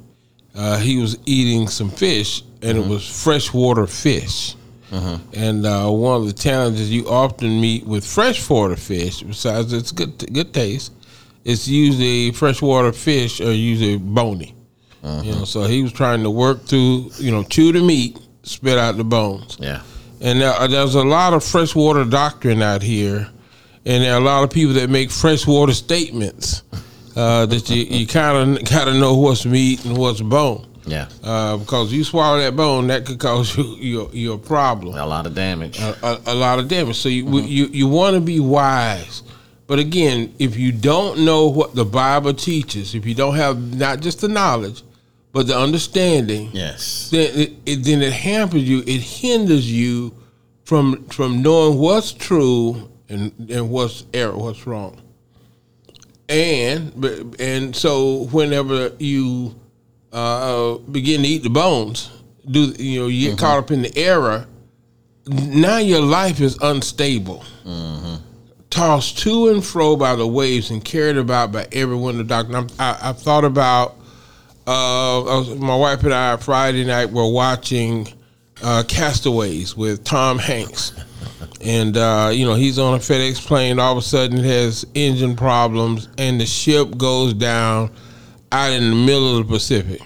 uh, 0.54 0.78
he 0.78 0.98
was 0.98 1.18
eating 1.26 1.68
some 1.68 1.90
fish, 1.90 2.42
and 2.62 2.76
it 2.78 2.86
was 2.86 3.06
freshwater 3.06 3.86
fish. 3.86 4.54
And 5.32 5.66
uh, 5.66 5.88
one 5.90 6.20
of 6.20 6.26
the 6.26 6.32
challenges 6.32 6.90
you 6.90 7.08
often 7.08 7.60
meet 7.60 7.86
with 7.86 8.04
freshwater 8.06 8.76
fish, 8.76 9.22
besides 9.22 9.72
its 9.72 9.92
good 9.92 10.18
good 10.32 10.52
taste, 10.54 10.92
it's 11.44 11.66
usually 11.68 12.30
freshwater 12.32 12.92
fish 12.92 13.40
are 13.40 13.52
usually 13.52 13.98
bony. 13.98 14.54
You 15.22 15.32
know, 15.32 15.44
so 15.44 15.64
he 15.64 15.82
was 15.82 15.92
trying 15.92 16.22
to 16.22 16.30
work 16.30 16.64
through, 16.64 17.10
you 17.18 17.30
know, 17.30 17.42
chew 17.42 17.72
the 17.72 17.82
meat, 17.82 18.18
spit 18.42 18.78
out 18.78 18.96
the 18.96 19.04
bones. 19.04 19.58
Yeah, 19.60 19.82
And 20.22 20.40
there, 20.40 20.66
there's 20.66 20.94
a 20.94 21.02
lot 21.04 21.34
of 21.34 21.44
freshwater 21.44 22.04
doctrine 22.06 22.62
out 22.62 22.80
here, 22.80 23.28
and 23.84 24.02
there 24.02 24.14
are 24.14 24.20
a 24.20 24.24
lot 24.24 24.44
of 24.44 24.50
people 24.50 24.72
that 24.74 24.88
make 24.88 25.10
freshwater 25.10 25.74
statements 25.74 26.62
uh, 27.16 27.44
that 27.46 27.68
you 27.68 27.82
you 27.82 28.06
kind 28.06 28.56
of 28.58 28.64
got 28.70 28.86
to 28.86 28.94
know 28.94 29.14
what's 29.14 29.44
meat 29.44 29.84
and 29.84 29.98
what's 29.98 30.22
bone. 30.22 30.66
Yeah, 30.86 31.08
Uh, 31.22 31.56
because 31.56 31.92
you 31.92 32.04
swallow 32.04 32.38
that 32.40 32.54
bone, 32.56 32.86
that 32.88 33.06
could 33.06 33.18
cause 33.18 33.56
you 33.56 33.64
you, 33.76 34.10
you 34.12 34.32
a 34.32 34.38
problem, 34.38 34.94
a 34.96 35.06
lot 35.06 35.26
of 35.26 35.34
damage. 35.34 35.78
a, 35.80 36.20
a 36.26 36.34
lot 36.34 36.58
of 36.58 36.68
damage. 36.68 36.96
So 36.96 37.08
you 37.08 37.38
you 37.40 37.66
you 37.66 37.88
want 37.88 38.14
to 38.14 38.20
be 38.20 38.38
wise, 38.40 39.22
but 39.66 39.78
again, 39.78 40.34
if 40.38 40.56
you 40.56 40.72
don't 40.72 41.20
know 41.24 41.46
what 41.48 41.74
the 41.74 41.84
Bible 41.84 42.34
teaches, 42.34 42.94
if 42.94 43.06
you 43.06 43.14
don't 43.14 43.36
have 43.36 43.76
not 43.76 44.00
just 44.00 44.20
the 44.20 44.28
knowledge, 44.28 44.82
but 45.32 45.46
the 45.46 45.56
understanding, 45.58 46.50
yes, 46.52 47.08
then 47.10 47.30
it, 47.38 47.52
it 47.66 47.76
then 47.84 48.02
it 48.02 48.12
hampers 48.12 48.62
you. 48.68 48.82
It 48.86 49.00
hinders 49.00 49.70
you 49.70 50.12
from 50.64 51.04
from 51.08 51.42
knowing 51.42 51.78
what's 51.78 52.12
true 52.12 52.90
and 53.08 53.32
and 53.50 53.70
what's 53.70 54.04
error, 54.12 54.36
what's 54.36 54.66
wrong. 54.66 55.00
And 56.28 57.04
and 57.38 57.74
so 57.76 58.24
whenever 58.32 58.92
you 58.98 59.54
uh, 60.14 60.78
begin 60.78 61.22
to 61.22 61.28
eat 61.28 61.42
the 61.42 61.50
bones, 61.50 62.10
do 62.50 62.60
you 62.78 63.00
know 63.00 63.06
you 63.08 63.30
get 63.30 63.38
caught 63.38 63.58
up 63.58 63.70
in 63.70 63.82
the 63.82 63.96
error? 63.98 64.46
Now 65.26 65.78
your 65.78 66.00
life 66.02 66.40
is 66.40 66.56
unstable, 66.62 67.42
tossed 68.70 69.18
to 69.20 69.48
and 69.48 69.64
fro 69.64 69.96
by 69.96 70.14
the 70.16 70.26
waves 70.26 70.70
and 70.70 70.84
carried 70.84 71.16
about 71.16 71.52
by 71.52 71.66
every 71.72 71.96
wind 71.96 72.20
of 72.20 72.26
doctrine. 72.28 72.68
I, 72.78 72.98
I've 73.02 73.18
thought 73.18 73.44
about 73.44 73.96
uh, 74.66 75.22
I 75.24 75.38
was- 75.38 75.54
my 75.56 75.76
wife 75.76 76.02
and 76.04 76.14
I 76.14 76.36
Friday 76.36 76.84
night 76.84 77.10
were 77.10 77.30
watching 77.30 78.08
uh, 78.62 78.82
Castaways 78.86 79.76
with 79.76 80.04
Tom 80.04 80.38
Hanks, 80.38 80.92
and 81.60 81.96
uh, 81.96 82.30
you 82.32 82.44
know 82.46 82.54
he's 82.54 82.78
on 82.78 82.94
a 82.94 82.98
FedEx 82.98 83.44
plane. 83.46 83.78
All 83.78 83.92
of 83.92 83.98
a 83.98 84.02
sudden, 84.02 84.38
it 84.38 84.44
has 84.44 84.86
engine 84.94 85.36
problems, 85.36 86.08
and 86.18 86.40
the 86.40 86.46
ship 86.46 86.96
goes 86.96 87.34
down 87.34 87.90
out 88.54 88.72
in 88.72 88.90
the 88.90 88.96
middle 88.96 89.36
of 89.38 89.46
the 89.48 89.52
Pacific. 89.52 90.00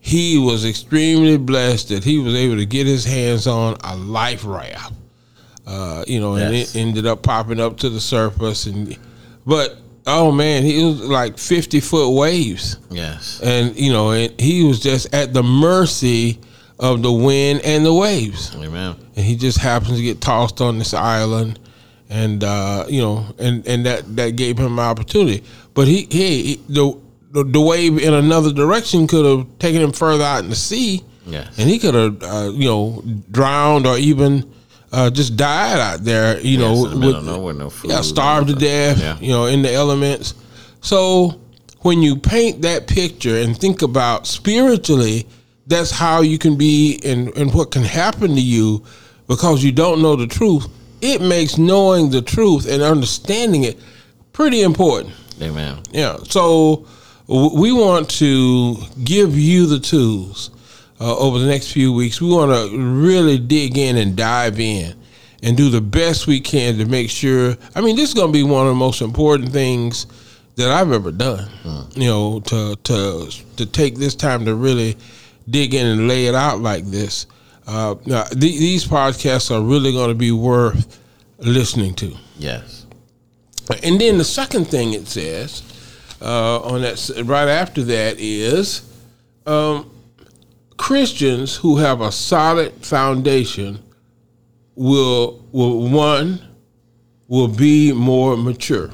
He 0.00 0.38
was 0.38 0.64
extremely 0.64 1.36
blessed 1.36 1.88
that 1.88 2.04
he 2.04 2.18
was 2.18 2.34
able 2.34 2.56
to 2.56 2.66
get 2.66 2.86
his 2.86 3.04
hands 3.04 3.46
on 3.46 3.76
a 3.82 3.96
life 3.96 4.44
raft. 4.46 4.92
Uh, 5.66 6.04
you 6.06 6.20
know, 6.20 6.34
and 6.36 6.54
Yes. 6.54 6.76
it 6.76 6.78
ended 6.78 7.06
up 7.06 7.22
popping 7.22 7.58
up 7.58 7.76
to 7.78 7.88
the 7.90 8.00
surface, 8.00 8.66
and 8.66 8.96
but 9.44 9.78
oh 10.06 10.30
man, 10.30 10.62
he 10.62 10.84
was 10.84 11.00
like 11.00 11.38
fifty 11.38 11.80
foot 11.80 12.10
waves 12.10 12.78
yes, 12.88 13.40
and 13.42 13.76
you 13.76 13.92
know, 13.92 14.12
and 14.12 14.40
he 14.40 14.62
was 14.62 14.78
just 14.78 15.12
at 15.12 15.34
the 15.34 15.42
mercy 15.42 16.38
of 16.78 17.02
the 17.02 17.10
wind 17.10 17.62
and 17.64 17.84
the 17.84 17.92
waves, 17.92 18.54
amen. 18.54 18.94
and 19.16 19.24
he 19.26 19.34
just 19.34 19.58
happens 19.58 19.96
to 19.96 20.02
get 20.04 20.20
tossed 20.20 20.60
on 20.60 20.78
this 20.78 20.94
island, 20.94 21.58
and 22.08 22.44
uh, 22.44 22.84
you 22.88 23.00
know, 23.02 23.26
and 23.40 23.66
and 23.66 23.84
that 23.86 24.04
that 24.14 24.36
gave 24.36 24.56
him 24.58 24.74
an 24.78 24.84
opportunity. 24.84 25.42
But 25.74 25.88
he, 25.88 26.06
he 26.08 26.60
the 26.68 26.96
the, 27.36 27.44
the 27.44 27.60
wave 27.60 27.98
in 27.98 28.14
another 28.14 28.52
direction 28.52 29.06
could 29.06 29.24
have 29.24 29.46
taken 29.58 29.80
him 29.82 29.92
further 29.92 30.24
out 30.24 30.42
in 30.44 30.50
the 30.50 30.56
sea, 30.56 31.02
Yes, 31.26 31.58
and 31.58 31.68
he 31.68 31.78
could 31.78 31.94
have 31.94 32.22
uh, 32.22 32.50
you 32.52 32.66
know 32.68 33.02
drowned 33.30 33.86
or 33.86 33.98
even 33.98 34.50
uh, 34.92 35.10
just 35.10 35.36
died 35.36 35.78
out 35.78 36.04
there, 36.04 36.40
you 36.40 36.56
know, 36.58 36.74
Yes, 36.84 36.92
in 36.94 37.00
with- 37.00 37.24
nowhere, 37.24 37.54
no 37.54 37.68
food. 37.70 37.90
yeah, 37.90 38.00
starved 38.00 38.48
to 38.48 38.54
death, 38.54 38.98
Yeah. 39.00 39.18
you 39.20 39.30
know, 39.32 39.46
in 39.46 39.62
the 39.62 39.72
elements. 39.72 40.34
So 40.80 41.40
when 41.80 42.00
you 42.02 42.16
paint 42.16 42.62
that 42.62 42.86
picture 42.86 43.36
and 43.38 43.56
think 43.58 43.82
about 43.82 44.26
spiritually, 44.26 45.26
that's 45.66 45.90
how 45.90 46.20
you 46.22 46.38
can 46.38 46.56
be 46.56 47.00
and, 47.04 47.36
and 47.36 47.52
what 47.52 47.70
can 47.72 47.82
happen 47.82 48.34
to 48.36 48.40
you 48.40 48.84
because 49.26 49.64
you 49.64 49.72
don't 49.72 50.00
know 50.00 50.14
the 50.16 50.26
truth. 50.28 50.68
It 51.00 51.20
makes 51.20 51.58
knowing 51.58 52.10
the 52.10 52.22
truth 52.22 52.68
and 52.70 52.80
understanding 52.82 53.64
it 53.64 53.76
pretty 54.32 54.62
important. 54.62 55.12
amen. 55.42 55.78
Yeah. 55.90 56.16
So 56.28 56.86
we 57.28 57.72
want 57.72 58.08
to 58.10 58.76
give 59.02 59.36
you 59.36 59.66
the 59.66 59.80
tools 59.80 60.50
uh, 61.00 61.16
over 61.18 61.38
the 61.38 61.46
next 61.46 61.72
few 61.72 61.92
weeks. 61.92 62.20
We 62.20 62.28
want 62.28 62.52
to 62.52 62.78
really 62.78 63.38
dig 63.38 63.76
in 63.76 63.96
and 63.96 64.16
dive 64.16 64.60
in 64.60 64.94
and 65.42 65.56
do 65.56 65.68
the 65.68 65.80
best 65.80 66.26
we 66.26 66.40
can 66.40 66.78
to 66.78 66.86
make 66.86 67.10
sure. 67.10 67.56
I 67.74 67.80
mean, 67.80 67.96
this 67.96 68.08
is 68.08 68.14
going 68.14 68.28
to 68.28 68.32
be 68.32 68.44
one 68.44 68.66
of 68.66 68.70
the 68.70 68.78
most 68.78 69.02
important 69.02 69.52
things 69.52 70.06
that 70.56 70.70
I've 70.70 70.92
ever 70.92 71.10
done. 71.12 71.50
You 71.94 72.08
know, 72.08 72.40
to 72.40 72.76
to 72.76 73.30
to 73.56 73.66
take 73.66 73.96
this 73.96 74.14
time 74.14 74.44
to 74.44 74.54
really 74.54 74.96
dig 75.48 75.74
in 75.74 75.86
and 75.86 76.08
lay 76.08 76.26
it 76.26 76.34
out 76.34 76.60
like 76.60 76.84
this. 76.86 77.26
Uh, 77.66 77.96
now, 78.06 78.22
th- 78.24 78.40
these 78.40 78.86
podcasts 78.86 79.50
are 79.50 79.60
really 79.60 79.92
going 79.92 80.08
to 80.08 80.14
be 80.14 80.30
worth 80.30 81.00
listening 81.38 81.94
to. 81.96 82.14
Yes, 82.38 82.86
And 83.82 84.00
then 84.00 84.18
the 84.18 84.24
second 84.24 84.66
thing 84.66 84.92
it 84.92 85.08
says 85.08 85.62
uh, 86.20 86.60
on 86.60 86.82
that 86.82 87.22
right 87.24 87.48
after 87.48 87.82
that 87.84 88.16
is 88.18 88.82
um, 89.46 89.90
Christians 90.76 91.56
who 91.56 91.76
have 91.76 92.00
a 92.00 92.12
solid 92.12 92.72
foundation 92.84 93.82
will 94.74 95.44
will 95.52 95.88
one 95.88 96.40
will 97.28 97.48
be 97.48 97.92
more 97.92 98.36
mature. 98.36 98.90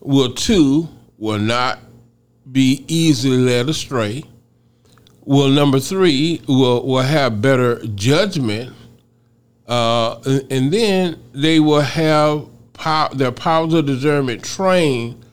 Will 0.00 0.32
two 0.32 0.88
will 1.16 1.38
not 1.38 1.78
be 2.50 2.84
easily 2.88 3.38
led 3.38 3.68
astray. 3.68 4.24
Will 5.24 5.48
number 5.48 5.78
three 5.80 6.42
will 6.48 6.86
will 6.86 7.02
have 7.02 7.42
better 7.42 7.84
judgment, 7.88 8.74
uh, 9.66 10.18
and, 10.24 10.52
and 10.52 10.72
then 10.72 11.22
they 11.32 11.60
will 11.60 11.80
have 11.80 12.46
their 13.14 13.32
powers 13.32 13.74
of 13.74 13.86
discernment 13.86 14.44
trained 14.44 15.24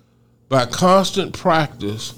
by 0.49 0.65
constant 0.65 1.33
practice 1.33 2.13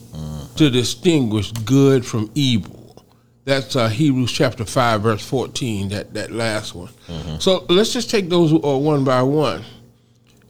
to 0.56 0.70
distinguish 0.70 1.52
good 1.52 2.06
from 2.06 2.32
evil. 2.36 3.06
That's 3.46 3.76
uh, 3.76 3.88
Hebrews 3.88 4.32
chapter 4.32 4.66
5, 4.66 5.02
verse 5.02 5.26
14, 5.26 5.90
that, 5.90 6.14
that 6.14 6.32
last 6.32 6.76
one. 6.76 6.90
So 7.40 7.66
let's 7.70 7.94
just 7.94 8.10
take 8.10 8.28
those 8.30 8.52
uh, 8.52 8.58
one 8.78 9.04
by 9.04 9.22
one. 9.22 9.64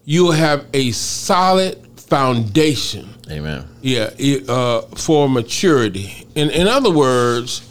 You'll 0.06 0.32
have 0.32 0.66
a 0.74 0.92
solid 0.92 1.88
foundation 2.00 3.10
Amen. 3.30 3.68
yeah, 3.82 4.10
it, 4.18 4.50
uh, 4.50 4.82
for 4.96 5.30
maturity. 5.30 6.26
In 6.36 6.50
in 6.52 6.68
other 6.68 6.92
words, 6.92 7.62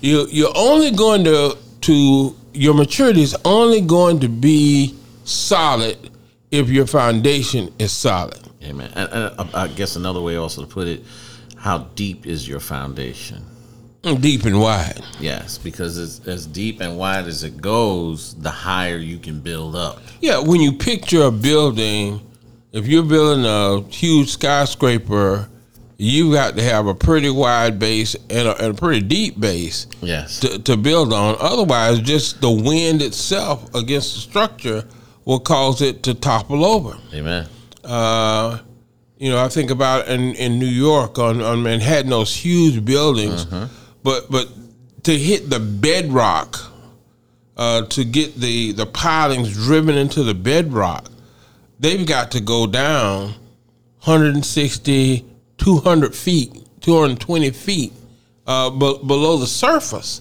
you 0.00 0.26
you're 0.30 0.52
only 0.56 0.90
going 0.90 1.24
to 1.24 1.56
to 1.82 2.34
your 2.52 2.74
maturity 2.74 3.22
is 3.22 3.36
only 3.44 3.80
going 3.80 4.20
to 4.20 4.28
be 4.28 4.96
solid 5.24 6.10
if 6.50 6.68
your 6.68 6.86
foundation 6.86 7.72
is 7.78 7.92
solid. 7.92 8.45
Amen. 8.66 8.90
And, 8.94 9.08
and 9.38 9.50
I 9.54 9.68
guess 9.68 9.96
another 9.96 10.20
way 10.20 10.36
also 10.36 10.60
to 10.62 10.66
put 10.66 10.88
it, 10.88 11.04
how 11.56 11.78
deep 11.94 12.26
is 12.26 12.46
your 12.48 12.60
foundation? 12.60 13.42
Deep 14.20 14.44
and 14.44 14.60
wide. 14.60 15.00
Yes, 15.18 15.58
because 15.58 15.98
as, 15.98 16.20
as 16.28 16.46
deep 16.46 16.80
and 16.80 16.96
wide 16.96 17.26
as 17.26 17.42
it 17.42 17.60
goes, 17.60 18.34
the 18.36 18.50
higher 18.50 18.98
you 18.98 19.18
can 19.18 19.40
build 19.40 19.74
up. 19.74 20.00
Yeah, 20.20 20.38
when 20.38 20.60
you 20.60 20.72
picture 20.74 21.22
a 21.22 21.30
building, 21.32 22.20
if 22.72 22.86
you're 22.86 23.02
building 23.02 23.44
a 23.44 23.82
huge 23.92 24.28
skyscraper, 24.30 25.48
you 25.98 26.32
got 26.32 26.54
to 26.56 26.62
have 26.62 26.86
a 26.86 26.94
pretty 26.94 27.30
wide 27.30 27.78
base 27.80 28.14
and 28.30 28.46
a, 28.46 28.56
and 28.64 28.76
a 28.76 28.80
pretty 28.80 29.00
deep 29.04 29.40
base 29.40 29.86
Yes. 30.02 30.38
to, 30.40 30.58
to 30.60 30.76
build 30.76 31.12
on. 31.12 31.36
Otherwise, 31.40 32.00
just 32.00 32.40
the 32.40 32.50
wind 32.50 33.02
itself 33.02 33.74
against 33.74 34.14
the 34.14 34.20
structure 34.20 34.84
will 35.24 35.40
cause 35.40 35.82
it 35.82 36.04
to 36.04 36.14
topple 36.14 36.64
over. 36.64 36.96
Amen. 37.12 37.48
Uh, 37.86 38.58
you 39.18 39.30
know, 39.30 39.42
I 39.42 39.48
think 39.48 39.70
about 39.70 40.08
in, 40.08 40.34
in 40.34 40.58
New 40.58 40.66
York 40.66 41.18
on, 41.18 41.40
on 41.40 41.62
Manhattan, 41.62 42.10
those 42.10 42.34
huge 42.34 42.84
buildings, 42.84 43.46
but 44.02 44.30
but 44.30 44.48
to 45.04 45.16
hit 45.16 45.48
the 45.48 45.60
bedrock, 45.60 46.58
uh, 47.56 47.82
to 47.86 48.04
get 48.04 48.34
the, 48.34 48.72
the 48.72 48.84
pilings 48.86 49.52
driven 49.54 49.96
into 49.96 50.22
the 50.22 50.34
bedrock, 50.34 51.08
they've 51.80 52.06
got 52.06 52.32
to 52.32 52.40
go 52.40 52.66
down 52.66 53.34
160, 54.04 55.24
200 55.58 56.14
feet, 56.14 56.52
220 56.80 57.50
feet 57.50 57.92
uh, 58.46 58.70
be- 58.70 58.98
below 59.06 59.36
the 59.38 59.46
surface 59.46 60.20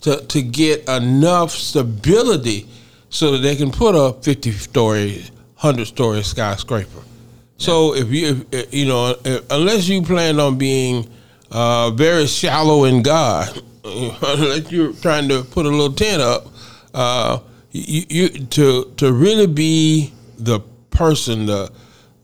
to, 0.00 0.16
to 0.26 0.42
get 0.42 0.86
enough 0.88 1.50
stability 1.50 2.66
so 3.08 3.32
that 3.32 3.38
they 3.38 3.54
can 3.54 3.70
put 3.70 3.94
a 3.94 4.14
50 4.22 4.52
story, 4.52 5.24
100 5.62 5.84
story 5.84 6.24
skyscraper. 6.24 7.02
So 7.56 7.94
if 7.94 8.10
you, 8.10 8.44
if, 8.50 8.74
you 8.74 8.84
know, 8.84 9.14
if, 9.24 9.48
unless 9.48 9.86
you 9.86 10.02
plan 10.02 10.40
on 10.40 10.58
being 10.58 11.08
uh, 11.52 11.90
very 11.90 12.26
shallow 12.26 12.82
in 12.82 13.02
God, 13.02 13.62
unless 13.84 14.72
you're 14.72 14.92
trying 14.94 15.28
to 15.28 15.44
put 15.44 15.64
a 15.64 15.68
little 15.68 15.92
tent 15.92 16.20
up, 16.20 16.48
uh, 16.94 17.38
you, 17.70 18.02
you 18.08 18.28
to 18.28 18.92
to 18.96 19.12
really 19.12 19.46
be 19.46 20.12
the 20.36 20.58
person, 20.90 21.46
the 21.46 21.70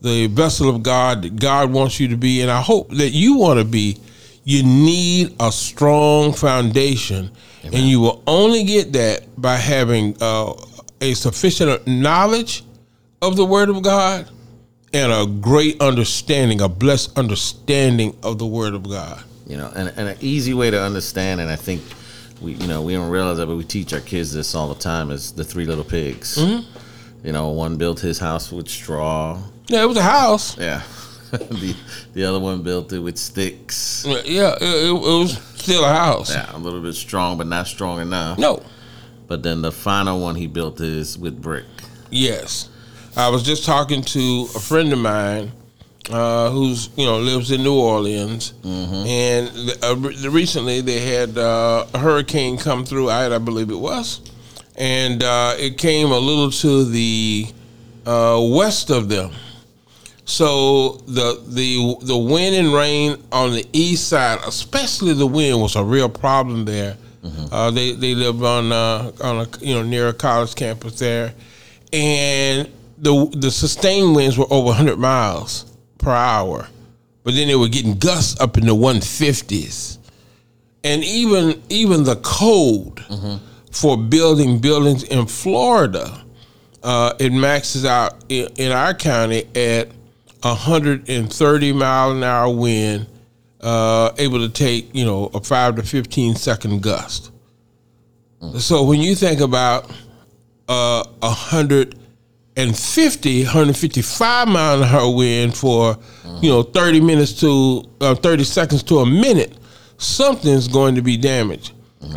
the 0.01 0.27
vessel 0.27 0.69
of 0.69 0.83
God 0.83 1.21
that 1.21 1.37
God 1.37 1.71
wants 1.71 1.97
you 1.97 2.09
to 2.09 2.17
be, 2.17 2.41
and 2.41 2.51
I 2.51 2.61
hope 2.61 2.89
that 2.89 3.11
you 3.11 3.37
want 3.37 3.59
to 3.59 3.65
be. 3.65 3.97
You 4.43 4.63
need 4.63 5.33
a 5.39 5.51
strong 5.51 6.33
foundation, 6.33 7.31
and 7.63 7.75
you 7.75 8.01
will 8.01 8.21
only 8.27 8.65
get 8.65 8.91
that 8.93 9.41
by 9.41 9.55
having 9.55 10.17
uh, 10.19 10.53
a 10.99 11.13
sufficient 11.13 11.87
knowledge 11.87 12.63
of 13.21 13.35
the 13.35 13.45
Word 13.45 13.69
of 13.69 13.81
God 13.81 14.29
and 14.93 15.11
a 15.11 15.25
great 15.25 15.81
understanding, 15.81 16.61
a 16.61 16.69
blessed 16.69 17.17
understanding 17.17 18.17
of 18.23 18.39
the 18.39 18.45
Word 18.45 18.73
of 18.73 18.83
God. 18.89 19.23
You 19.47 19.57
know, 19.57 19.71
and, 19.75 19.89
and 19.97 20.09
an 20.09 20.17
easy 20.21 20.53
way 20.53 20.69
to 20.69 20.81
understand, 20.81 21.41
and 21.41 21.49
I 21.49 21.55
think 21.55 21.81
we, 22.41 22.53
you 22.53 22.67
know, 22.67 22.81
we 22.81 22.93
don't 22.93 23.09
realize 23.09 23.37
that, 23.37 23.47
but 23.47 23.55
we 23.55 23.63
teach 23.63 23.93
our 23.93 23.99
kids 23.99 24.33
this 24.33 24.53
all 24.55 24.73
the 24.73 24.79
time 24.79 25.11
is 25.11 25.31
the 25.31 25.43
three 25.43 25.65
little 25.65 25.83
pigs. 25.83 26.37
Mm-hmm. 26.37 27.25
You 27.25 27.33
know, 27.33 27.49
one 27.49 27.77
built 27.77 27.99
his 27.99 28.19
house 28.19 28.51
with 28.51 28.69
straw. 28.69 29.41
Yeah, 29.67 29.83
it 29.83 29.87
was 29.87 29.97
a 29.97 30.03
house. 30.03 30.57
Yeah. 30.57 30.83
the 31.31 31.75
the 32.13 32.23
other 32.23 32.39
one 32.39 32.63
built 32.63 32.91
it 32.91 32.99
with 32.99 33.17
sticks. 33.17 34.03
Yeah, 34.07 34.55
it, 34.59 34.87
it 34.87 34.93
was 34.93 35.37
still 35.55 35.83
a 35.83 35.93
house. 35.93 36.33
Yeah, 36.33 36.55
a 36.55 36.57
little 36.57 36.81
bit 36.81 36.93
strong, 36.93 37.37
but 37.37 37.45
not 37.45 37.67
strong 37.67 37.99
enough. 37.99 38.39
No. 38.39 38.63
But 39.27 39.43
then 39.43 39.61
the 39.61 39.71
final 39.71 40.19
one 40.19 40.35
he 40.35 40.47
built 40.47 40.81
is 40.81 41.19
with 41.19 41.39
brick. 41.39 41.65
Yes, 42.09 42.69
I 43.19 43.27
was 43.27 43.43
just 43.43 43.65
talking 43.65 44.01
to 44.01 44.47
a 44.55 44.59
friend 44.59 44.93
of 44.93 44.99
mine 44.99 45.51
uh, 46.09 46.51
who's 46.51 46.89
you 46.95 47.05
know 47.05 47.19
lives 47.19 47.51
in 47.51 47.63
New 47.63 47.77
Orleans, 47.77 48.53
and 48.63 49.51
uh, 49.83 50.29
recently 50.29 50.79
they 50.79 51.01
had 51.01 51.37
uh, 51.37 51.85
a 51.93 51.99
hurricane 51.99 52.57
come 52.57 52.85
through. 52.85 53.09
I, 53.09 53.35
I 53.35 53.37
believe 53.39 53.71
it 53.71 53.75
was, 53.77 54.21
and 54.77 55.21
uh, 55.21 55.53
it 55.57 55.77
came 55.77 56.11
a 56.13 56.17
little 56.17 56.49
to 56.49 56.85
the 56.85 57.47
uh, 58.05 58.39
west 58.53 58.89
of 58.89 59.09
them. 59.09 59.31
So 60.23 60.93
the 61.05 61.43
the 61.45 61.97
the 62.01 62.17
wind 62.17 62.55
and 62.55 62.73
rain 62.73 63.21
on 63.33 63.51
the 63.51 63.67
east 63.73 64.07
side, 64.07 64.39
especially 64.47 65.11
the 65.13 65.27
wind, 65.27 65.61
was 65.61 65.75
a 65.75 65.83
real 65.83 66.07
problem 66.07 66.63
there. 66.63 66.95
Uh, 67.51 67.69
they 67.69 67.91
they 67.91 68.15
live 68.15 68.41
on 68.45 68.71
uh, 68.71 69.11
on 69.21 69.41
a 69.41 69.47
you 69.59 69.75
know 69.75 69.83
near 69.83 70.07
a 70.07 70.13
college 70.13 70.55
campus 70.55 70.99
there, 70.99 71.33
and 71.91 72.69
the 73.01 73.29
the 73.35 73.51
sustained 73.51 74.15
winds 74.15 74.37
were 74.37 74.45
over 74.49 74.67
100 74.67 74.97
miles 74.97 75.65
per 75.97 76.11
hour, 76.11 76.67
but 77.23 77.33
then 77.33 77.47
they 77.47 77.55
were 77.55 77.67
getting 77.69 77.97
gusts 77.97 78.39
up 78.39 78.57
in 78.57 78.65
the 78.65 78.75
150s, 78.75 79.97
and 80.83 81.03
even 81.03 81.61
even 81.69 82.03
the 82.03 82.17
code 82.17 83.03
for 83.71 83.97
building 83.97 84.59
buildings 84.59 85.03
in 85.03 85.25
Florida, 85.27 86.23
uh, 86.83 87.13
it 87.19 87.31
maxes 87.31 87.85
out 87.85 88.15
in, 88.29 88.47
in 88.57 88.71
our 88.71 88.93
county 88.93 89.45
at 89.55 89.89
130 90.41 91.73
mile 91.73 92.11
an 92.11 92.23
hour 92.23 92.53
wind, 92.53 93.07
uh, 93.61 94.11
able 94.17 94.39
to 94.39 94.49
take 94.49 94.93
you 94.93 95.05
know 95.05 95.29
a 95.33 95.41
five 95.41 95.75
to 95.75 95.83
15 95.83 96.35
second 96.35 96.81
gust. 96.83 97.31
So 98.57 98.83
when 98.83 99.01
you 99.01 99.15
think 99.15 99.41
about 99.41 99.91
a 100.69 100.71
uh, 100.71 101.03
150, 102.67 103.43
155 103.43 104.47
mile 104.47 104.83
an 104.83 104.89
hour 104.89 105.15
wind 105.15 105.55
for 105.55 105.97
you 106.41 106.49
know 106.49 106.61
30 106.63 106.99
minutes 106.99 107.39
to 107.39 107.89
uh, 108.01 108.15
30 108.15 108.43
seconds 108.43 108.83
to 108.83 108.99
a 108.99 109.05
minute, 109.05 109.57
something's 109.97 110.67
going 110.67 110.95
to 110.95 111.01
be 111.01 111.15
damaged. 111.17 111.71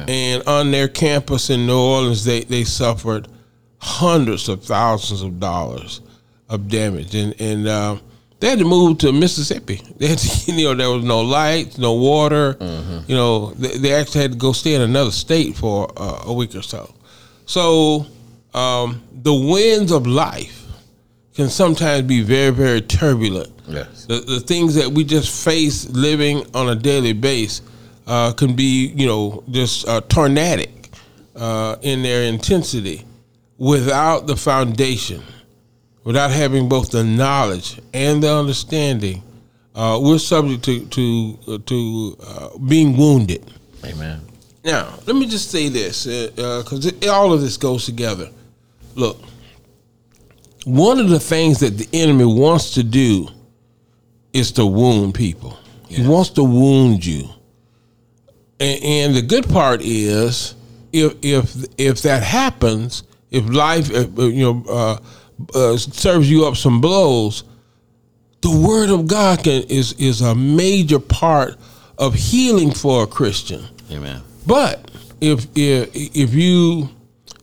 And 0.08 0.42
on 0.46 0.70
their 0.70 0.88
campus 0.88 1.50
in 1.50 1.66
New 1.66 1.76
Orleans, 1.78 2.24
they, 2.24 2.40
they 2.44 2.62
suffered 2.64 3.26
hundreds 3.78 4.48
of 4.48 4.62
thousands 4.64 5.22
of 5.22 5.40
dollars 5.40 6.00
of 6.48 6.68
damage, 6.68 7.14
and 7.14 7.34
and 7.40 7.66
uh, 7.66 7.96
they 8.40 8.48
had 8.50 8.58
to 8.58 8.64
move 8.64 8.98
to 8.98 9.12
Mississippi. 9.12 9.80
They 9.98 10.08
had 10.08 10.18
to, 10.18 10.52
you 10.52 10.64
know, 10.64 10.74
there 10.74 10.90
was 10.90 11.04
no 11.04 11.20
lights, 11.20 11.78
no 11.78 11.94
water. 11.94 12.56
You 13.06 13.14
know, 13.16 13.52
they, 13.54 13.76
they 13.78 13.92
actually 13.94 14.22
had 14.22 14.32
to 14.32 14.38
go 14.38 14.52
stay 14.52 14.74
in 14.74 14.82
another 14.82 15.12
state 15.12 15.56
for 15.56 15.92
uh, 15.96 16.22
a 16.26 16.32
week 16.32 16.54
or 16.56 16.62
so. 16.62 16.92
So 17.46 18.06
um, 18.54 19.02
the 19.12 19.32
winds 19.32 19.92
of 19.92 20.06
life 20.06 20.66
can 21.34 21.48
sometimes 21.48 22.02
be 22.06 22.22
very, 22.22 22.50
very 22.50 22.82
turbulent. 22.82 23.50
Yes. 23.66 24.04
The, 24.06 24.20
the 24.20 24.40
things 24.40 24.74
that 24.74 24.90
we 24.90 25.04
just 25.04 25.44
face 25.44 25.88
living 25.88 26.44
on 26.54 26.68
a 26.68 26.74
daily 26.74 27.14
basis 27.14 27.62
uh, 28.06 28.32
can 28.32 28.54
be, 28.54 28.88
you 28.88 29.06
know, 29.06 29.42
just 29.50 29.88
uh, 29.88 30.00
tornadic 30.02 30.90
uh, 31.34 31.76
in 31.82 32.02
their 32.02 32.24
intensity 32.24 33.06
without 33.56 34.26
the 34.26 34.36
foundation, 34.36 35.22
without 36.04 36.30
having 36.30 36.68
both 36.68 36.90
the 36.90 37.04
knowledge 37.04 37.80
and 37.94 38.22
the 38.22 38.34
understanding. 38.34 39.22
Uh, 39.74 39.98
we're 40.02 40.18
subject 40.18 40.62
to 40.64 40.84
to 40.86 41.38
uh, 41.48 41.58
to 41.64 42.16
uh, 42.26 42.58
being 42.58 42.94
wounded. 42.94 43.50
Amen. 43.84 44.20
Now, 44.64 44.98
let 45.06 45.16
me 45.16 45.26
just 45.26 45.50
say 45.50 45.70
this, 45.70 46.04
because 46.04 46.92
all 47.08 47.32
of 47.32 47.40
this 47.40 47.56
goes 47.56 47.86
together. 47.86 48.28
Look, 48.94 49.18
one 50.64 50.98
of 50.98 51.08
the 51.08 51.20
things 51.20 51.60
that 51.60 51.78
the 51.78 51.88
enemy 51.92 52.24
wants 52.24 52.74
to 52.74 52.82
do 52.82 53.28
is 54.32 54.52
to 54.52 54.64
wound 54.66 55.14
people. 55.14 55.58
He 55.88 56.06
wants 56.06 56.30
to 56.30 56.44
wound 56.44 57.04
you. 57.04 57.28
and, 58.60 58.82
and 58.84 59.14
the 59.14 59.22
good 59.22 59.48
part 59.48 59.82
is 59.82 60.54
if 60.92 61.14
if 61.22 61.64
if 61.78 62.02
that 62.02 62.22
happens, 62.22 63.02
if 63.30 63.46
life 63.48 63.90
if, 63.90 64.18
uh, 64.18 64.22
you 64.22 64.44
know 64.44 64.64
uh, 64.68 64.98
uh, 65.54 65.76
serves 65.76 66.30
you 66.30 66.46
up 66.46 66.56
some 66.56 66.80
blows, 66.80 67.44
the 68.40 68.50
Word 68.50 68.90
of 68.90 69.06
God 69.06 69.42
can, 69.44 69.62
is 69.64 69.92
is 69.94 70.20
a 70.20 70.34
major 70.34 70.98
part 70.98 71.56
of 71.98 72.14
healing 72.14 72.70
for 72.72 73.02
a 73.04 73.06
Christian. 73.06 73.64
Amen. 73.90 74.22
But 74.46 74.90
if 75.20 75.46
if 75.56 75.90
if 75.94 76.34
you 76.34 76.88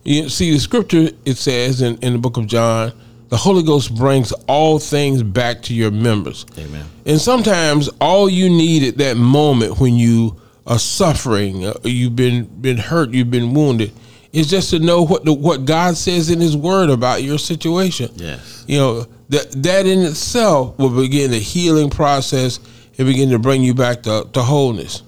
you 0.04 0.28
see 0.28 0.50
the 0.52 0.58
scripture, 0.58 1.08
it 1.24 1.36
says 1.36 1.82
in, 1.82 1.96
in 1.98 2.14
the 2.14 2.18
book 2.18 2.36
of 2.36 2.46
John, 2.46 2.92
the 3.28 3.36
Holy 3.36 3.62
Ghost 3.62 3.94
brings 3.94 4.32
all 4.48 4.78
things 4.78 5.22
back 5.22 5.62
to 5.62 5.74
your 5.74 5.90
members. 5.90 6.46
Amen. 6.58 6.84
And 7.06 7.20
sometimes 7.20 7.88
all 8.00 8.28
you 8.28 8.48
need 8.48 8.82
at 8.82 8.98
that 8.98 9.16
moment 9.16 9.78
when 9.78 9.94
you 9.94 10.40
are 10.66 10.78
suffering, 10.78 11.64
uh, 11.64 11.74
you've 11.84 12.16
been 12.16 12.44
been 12.60 12.76
hurt, 12.76 13.10
you've 13.10 13.30
been 13.30 13.54
wounded, 13.54 13.92
is 14.32 14.48
just 14.50 14.70
to 14.70 14.78
know 14.78 15.02
what 15.02 15.24
the, 15.24 15.32
what 15.32 15.64
God 15.64 15.96
says 15.96 16.28
in 16.28 16.40
His 16.40 16.56
Word 16.56 16.90
about 16.90 17.22
your 17.22 17.38
situation. 17.38 18.10
Yes. 18.16 18.64
You 18.66 18.78
know 18.78 19.06
that 19.28 19.50
that 19.62 19.86
in 19.86 20.00
itself 20.00 20.76
will 20.78 20.90
begin 20.90 21.30
the 21.30 21.38
healing 21.38 21.88
process 21.88 22.58
and 22.98 23.06
begin 23.06 23.30
to 23.30 23.38
bring 23.38 23.62
you 23.62 23.74
back 23.74 24.02
to, 24.02 24.28
to 24.32 24.42
wholeness. 24.42 25.02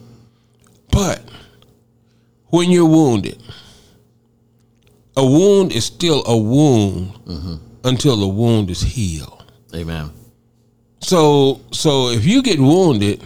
But 0.91 1.23
when 2.47 2.71
you're 2.71 2.89
wounded, 2.89 3.43
a 5.17 5.25
wound 5.25 5.73
is 5.73 5.85
still 5.85 6.23
a 6.27 6.37
wound 6.37 7.13
mm-hmm. 7.25 7.55
until 7.85 8.17
the 8.17 8.29
wound 8.29 8.71
is 8.71 8.81
healed. 8.81 9.45
Amen. 9.75 10.11
So 11.01 11.61
so 11.73 12.09
if 12.11 12.25
you 12.25 12.43
get 12.43 12.59
wounded 12.59 13.23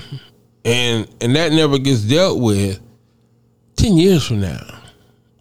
and 0.64 1.08
and 1.20 1.36
that 1.36 1.52
never 1.52 1.78
gets 1.78 2.02
dealt 2.02 2.40
with, 2.40 2.80
ten 3.76 3.96
years 3.96 4.26
from 4.26 4.40
now, 4.40 4.80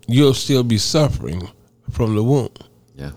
you'll 0.07 0.33
still 0.33 0.63
be 0.63 0.77
suffering 0.77 1.47
from 1.91 2.15
the 2.15 2.23
wound. 2.23 2.59
Yeah. 2.95 3.11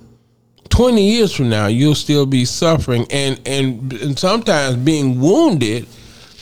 20 0.71 1.03
years 1.03 1.35
from 1.35 1.49
now 1.49 1.67
you'll 1.67 1.95
still 1.95 2.27
be 2.27 2.45
suffering 2.45 3.07
and 3.11 3.41
and, 3.47 3.93
and 3.95 4.19
sometimes 4.19 4.77
being 4.77 5.21
wounded 5.21 5.87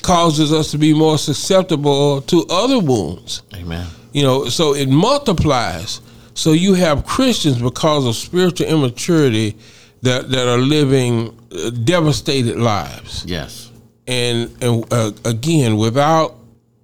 causes 0.02 0.52
us 0.52 0.70
to 0.70 0.78
be 0.78 0.92
more 0.92 1.18
susceptible 1.18 2.20
to 2.22 2.44
other 2.50 2.78
wounds 2.78 3.42
Amen. 3.54 3.86
you 4.12 4.22
know 4.22 4.48
so 4.48 4.74
it 4.74 4.88
multiplies 4.88 6.00
so 6.36 6.52
you 6.52 6.74
have 6.74 7.04
christians 7.06 7.60
because 7.60 8.06
of 8.06 8.14
spiritual 8.14 8.66
immaturity 8.66 9.56
that 10.02 10.30
that 10.30 10.46
are 10.46 10.58
living 10.58 11.36
uh, 11.52 11.70
devastated 11.70 12.56
lives 12.56 13.24
Yes. 13.26 13.70
and 14.06 14.50
and 14.62 14.84
uh, 14.92 15.10
again 15.24 15.76
without 15.76 16.36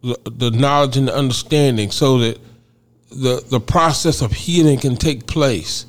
the, 0.02 0.18
the 0.24 0.50
knowledge 0.50 0.96
and 0.96 1.06
the 1.06 1.14
understanding 1.14 1.90
so 1.90 2.18
that 2.18 2.40
the 3.10 3.44
the 3.50 3.60
process 3.60 4.22
of 4.22 4.32
healing 4.32 4.78
can 4.78 4.96
take 4.96 5.26
place 5.26 5.86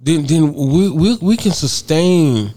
then 0.00 0.24
then 0.26 0.52
we 0.54 0.90
we, 0.90 1.16
we 1.20 1.36
can 1.36 1.52
sustain 1.52 2.52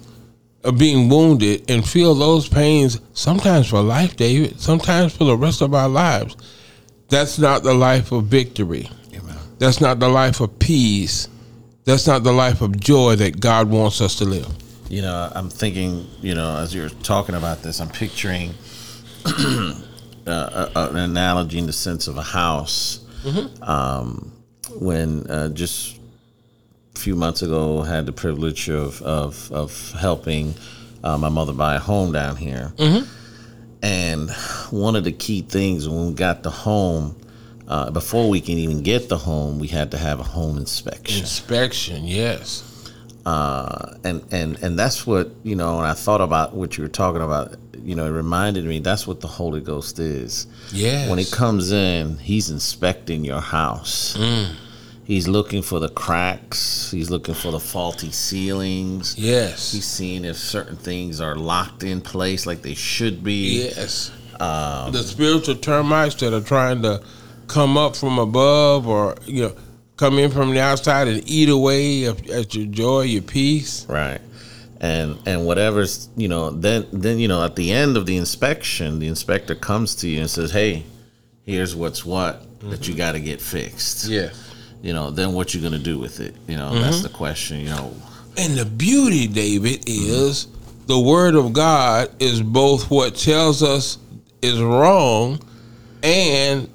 uh, 0.64 0.72
being 0.72 1.10
wounded 1.10 1.70
and 1.70 1.88
feel 1.88 2.16
those 2.16 2.48
pains 2.48 3.00
sometimes 3.14 3.68
for 3.70 3.82
life 3.82 4.16
david 4.16 4.58
sometimes 4.60 5.14
for 5.16 5.26
the 5.26 5.36
rest 5.36 5.62
of 5.62 5.74
our 5.74 5.90
lives 5.90 6.38
that's 7.10 7.38
not 7.38 7.62
the 7.62 7.74
life 7.74 8.14
of 8.14 8.24
victory. 8.28 8.90
That's 9.62 9.80
not 9.80 10.00
the 10.00 10.10
life 10.10 10.42
of 10.42 10.50
peace 10.60 11.28
that's 11.86 12.06
not 12.08 12.24
the 12.24 12.32
life 12.46 12.62
of 12.62 12.72
joy 12.80 13.16
that 13.16 13.40
god 13.40 13.70
wants 13.70 14.02
us 14.02 14.16
to 14.20 14.26
live 14.26 14.50
You 14.90 15.02
know, 15.08 15.32
I'm 15.38 15.50
thinking, 15.50 16.06
you 16.28 16.36
know, 16.36 16.58
as 16.64 16.76
you're 16.76 16.92
talking 17.12 17.36
about 17.36 17.58
this, 17.64 17.80
I'm 17.80 17.88
picturing 18.04 18.52
uh, 20.28 20.70
a- 20.76 20.90
an 20.90 20.98
analogy 20.98 21.58
in 21.60 21.66
the 21.66 21.74
sense 21.88 22.08
of 22.12 22.18
a 22.18 22.24
house. 22.42 23.00
Um, 23.62 24.34
when 24.80 25.10
uh, 25.30 25.50
just 25.50 25.98
a 26.96 27.00
few 27.00 27.16
months 27.16 27.42
ago, 27.42 27.84
had 27.84 28.06
the 28.06 28.12
privilege 28.12 28.70
of 28.70 29.02
of, 29.04 29.50
of 29.52 29.72
helping 30.00 30.56
uh, 31.06 31.18
my 31.18 31.30
mother 31.30 31.54
buy 31.54 31.76
a 31.76 31.80
home 31.80 32.12
down 32.12 32.36
here, 32.36 32.74
and 33.82 34.30
one 34.72 34.96
of 34.98 35.04
the 35.04 35.12
key 35.14 35.42
things 35.42 35.88
when 35.88 36.08
we 36.08 36.14
got 36.14 36.44
the 36.44 36.50
home. 36.52 37.16
Uh, 37.72 37.90
before 37.90 38.30
we 38.30 38.42
can 38.42 38.58
even 38.58 38.84
get 38.84 39.08
the 39.08 39.18
home, 39.18 39.58
we 39.58 39.68
had 39.68 39.90
to 39.92 39.98
have 39.98 40.20
a 40.20 40.24
home 40.38 40.58
inspection. 40.58 41.22
inspection 41.22 42.04
yes 42.04 42.64
uh, 43.26 43.94
and 44.04 44.24
and 44.32 44.62
and 44.64 44.80
that's 44.80 45.06
what 45.06 45.32
you 45.44 45.56
know. 45.56 45.78
And 45.78 45.88
I 45.88 45.94
thought 45.94 46.22
about 46.22 46.56
what 46.56 46.78
you 46.78 46.84
were 46.84 46.90
talking 46.90 47.22
about, 47.22 47.56
you 47.84 47.96
know, 47.96 48.06
it 48.06 48.10
reminded 48.10 48.66
me 48.66 48.80
that's 48.80 49.06
what 49.06 49.22
the 49.22 49.28
Holy 49.28 49.62
Ghost 49.62 50.00
is. 50.00 50.48
Yeah. 50.72 51.10
When 51.10 51.20
he 51.20 51.26
comes 51.26 51.72
in, 51.72 52.18
he's 52.18 52.50
inspecting 52.50 53.24
your 53.24 53.42
house. 53.42 54.18
He's 55.04 55.28
looking 55.28 55.62
for 55.62 55.80
the 55.80 55.90
cracks. 55.90 56.90
He's 56.90 57.10
looking 57.10 57.36
for 57.36 57.52
the 57.52 57.60
faulty 57.60 58.12
ceilings. 58.12 59.18
yes 59.18 59.74
He's 59.74 59.86
seeing 59.86 60.24
if 60.24 60.38
certain 60.38 60.78
things 60.78 61.20
are 61.20 61.36
locked 61.36 61.84
in 61.84 62.02
place 62.02 62.46
like 62.46 62.62
they 62.62 62.76
should 62.76 63.24
be. 63.24 63.64
Yes. 63.64 64.12
the 64.40 65.04
spiritual 65.04 65.56
termites 65.56 66.16
that 66.16 66.34
are 66.34 66.42
trying 66.42 66.82
to 66.84 67.02
come 67.52 67.78
up 67.78 67.96
from 67.96 68.18
above 68.18 68.88
or, 68.88 69.16
you 69.26 69.44
know, 69.44 69.56
come 69.98 70.18
in 70.18 70.32
from 70.32 70.52
the 70.52 70.60
outside 70.60 71.08
and 71.08 71.22
eat 71.30 71.50
away 71.50 72.06
at 72.06 72.56
your 72.56 72.66
joy, 72.68 73.02
your 73.02 73.22
peace. 73.22 73.86
Right. 73.88 74.22
And 74.80 75.20
and 75.28 75.46
whatever's 75.46 76.10
you 76.16 76.28
know 76.28 76.50
then 76.50 76.88
then 76.92 77.20
you 77.20 77.28
know 77.28 77.46
at 77.46 77.56
the 77.56 77.72
end 77.72 77.98
of 77.98 78.08
the 78.08 78.18
inspection 78.18 78.98
the 78.98 79.08
inspector 79.08 79.54
comes 79.54 79.94
to 79.98 80.10
you 80.10 80.22
and 80.22 80.28
says 80.28 80.52
hey 80.52 80.84
here's 81.46 81.76
what's 81.76 82.04
what 82.04 82.42
that 82.62 82.88
you 82.88 82.96
got 82.96 83.12
to 83.12 83.20
get 83.20 83.40
fixed 83.40 84.06
Yeah. 84.06 84.32
you 84.82 84.92
know 84.94 85.12
then 85.12 85.34
what 85.34 85.54
you 85.54 85.62
gonna 85.62 85.78
do 85.78 86.00
with 86.00 86.20
it 86.20 86.36
you 86.48 86.58
know 86.58 86.74
that's 86.74 86.96
mm-hmm. 86.96 87.04
the 87.04 87.10
question 87.10 87.60
you 87.60 87.70
know 87.70 87.94
And 88.38 88.58
the 88.58 88.66
beauty, 88.66 89.28
David, 89.28 89.84
is 89.86 90.48
the 90.88 91.00
word 91.00 91.36
of 91.36 91.54
God 91.54 92.10
is 92.20 92.42
both 92.42 92.90
what 92.90 93.16
tells 93.16 93.62
us 93.62 94.00
is 94.42 94.60
wrong 94.60 95.40
and 96.02 96.68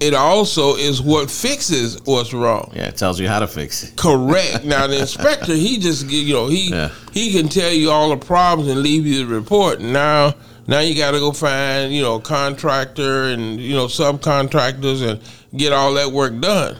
it 0.00 0.14
also 0.14 0.76
is 0.76 1.00
what 1.02 1.30
fixes 1.30 2.00
what's 2.04 2.32
wrong. 2.32 2.70
yeah 2.74 2.86
it 2.88 2.96
tells 2.96 3.18
you 3.20 3.28
how 3.28 3.38
to 3.40 3.46
fix 3.46 3.82
it 3.82 3.96
Correct. 3.96 4.64
Now 4.64 4.86
the 4.86 4.98
inspector, 5.06 5.54
he 5.54 5.78
just 5.78 6.08
you 6.10 6.34
know 6.34 6.46
he 6.48 6.70
Yeah. 6.70 6.90
he 7.12 7.32
can 7.32 7.48
tell 7.48 7.72
you 7.72 7.90
all 7.90 8.10
the 8.10 8.16
problems 8.24 8.70
and 8.70 8.80
leave 8.82 9.06
you 9.06 9.26
the 9.26 9.34
report. 9.34 9.80
Now 9.80 10.34
now 10.66 10.80
you 10.80 10.94
got 10.96 11.12
to 11.12 11.18
go 11.18 11.32
find 11.32 11.92
you 11.92 12.02
know 12.02 12.16
a 12.16 12.20
contractor 12.20 13.24
and 13.24 13.60
you 13.60 13.74
know 13.74 13.86
subcontractors 13.86 15.06
and 15.08 15.20
get 15.56 15.72
all 15.72 15.94
that 15.94 16.10
work 16.12 16.38
done. 16.40 16.76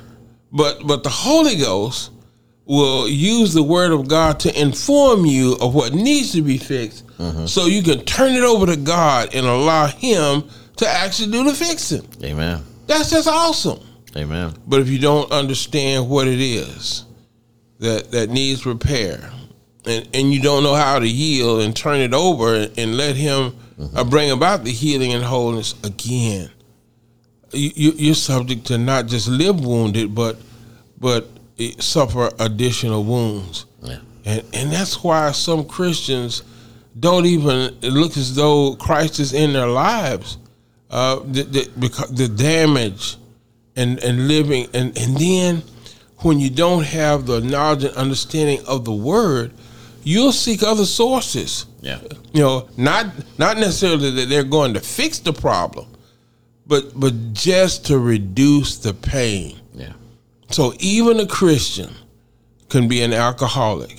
But 0.53 0.87
but 0.87 1.03
the 1.03 1.11
Holy 1.11 1.57
Ghost 1.57 2.11
will 2.67 3.09
use 3.09 3.53
the 3.53 3.63
Word 3.63 3.93
of 3.93 4.09
God 4.09 4.41
to 4.41 4.61
inform 4.61 5.27
you 5.27 5.57
of 5.61 5.75
what 5.75 5.93
needs 5.93 6.33
to 6.33 6.41
be 6.43 6.57
fixed, 6.57 7.07
mm-hmm. 7.19 7.45
so 7.47 7.67
you 7.67 7.83
can 7.83 8.05
turn 8.07 8.33
it 8.33 8.43
over 8.43 8.65
to 8.67 8.77
God 8.77 9.35
and 9.35 9.45
allow 9.47 9.87
Him 9.87 10.45
to 10.77 10.89
actually 10.89 11.31
do 11.31 11.45
the 11.45 11.55
fixing. 11.55 12.07
amen 12.25 12.65
That's 12.87 13.11
just 13.11 13.29
awesome. 13.29 13.81
amen 14.17 14.55
But 14.67 14.81
if 14.81 14.89
you 14.89 14.99
don't 14.99 15.31
understand 15.33 16.09
what 16.09 16.29
it 16.29 16.41
is 16.41 17.05
that 17.81 18.11
that 18.13 18.31
needs 18.31 18.65
repair, 18.67 19.31
and, 19.87 20.09
and 20.15 20.33
you 20.33 20.41
don't 20.41 20.63
know 20.63 20.75
how 20.75 20.99
to 20.99 21.09
heal 21.09 21.61
and 21.61 21.77
turn 21.77 22.01
it 22.01 22.15
over 22.15 22.55
and, 22.55 22.79
and 22.79 22.97
let 22.97 23.17
Him 23.17 23.57
uh, 23.95 24.05
bring 24.05 24.31
about 24.31 24.65
the 24.65 24.71
healing 24.71 25.13
and 25.13 25.25
wholeness 25.25 25.75
again, 25.85 26.51
you, 27.53 27.71
you, 27.75 27.93
you're 27.97 28.15
subject 28.15 28.67
to 28.67 28.79
not 28.79 29.07
just 29.07 29.29
live 29.29 29.65
wounded, 29.65 30.15
but 30.15 30.37
but 30.99 31.29
suffer 31.79 32.31
additional 32.39 33.05
wounds. 33.05 33.67
yeah 33.83 33.99
And 34.25 34.43
and 34.53 34.73
that's 34.73 35.03
why 35.03 35.33
some 35.33 35.67
Christians 35.67 36.43
don't 36.99 37.27
even 37.27 37.75
look 37.81 38.17
as 38.17 38.35
though 38.35 38.77
Christ 38.77 39.19
is 39.21 39.33
in 39.33 39.53
their 39.53 39.67
lives. 39.67 40.39
Uh, 40.95 41.19
the, 41.25 41.43
the, 41.43 42.07
the 42.13 42.29
damage 42.29 43.17
and 43.75 43.99
and 44.05 44.29
living 44.29 44.69
and 44.73 44.97
and 44.97 45.17
then 45.17 45.61
when 46.19 46.39
you 46.39 46.49
don't 46.49 46.85
have 46.85 47.27
the 47.27 47.41
knowledge 47.41 47.83
and 47.83 47.97
understanding 47.97 48.61
of 48.67 48.85
the 48.85 48.93
word, 48.93 49.53
you'll 50.05 50.33
seek 50.33 50.63
other 50.63 50.85
sources. 50.87 51.67
yeah 51.81 51.99
You 52.33 52.43
know, 52.43 52.69
not 52.77 53.07
not 53.39 53.59
necessarily 53.59 54.11
that 54.13 54.29
they're 54.29 54.45
going 54.59 54.75
to 54.75 54.81
fix 54.81 55.19
the 55.19 55.33
problem, 55.33 55.87
but 56.67 56.99
but 56.99 57.33
just 57.33 57.87
to 57.87 57.99
reduce 57.99 58.79
the 58.79 58.95
pain. 58.95 59.59
yeah 59.75 59.95
So 60.51 60.75
even 60.79 61.19
a 61.19 61.27
Christian 61.27 61.91
can 62.69 62.87
be 62.89 63.03
an 63.03 63.13
alcoholic. 63.13 63.97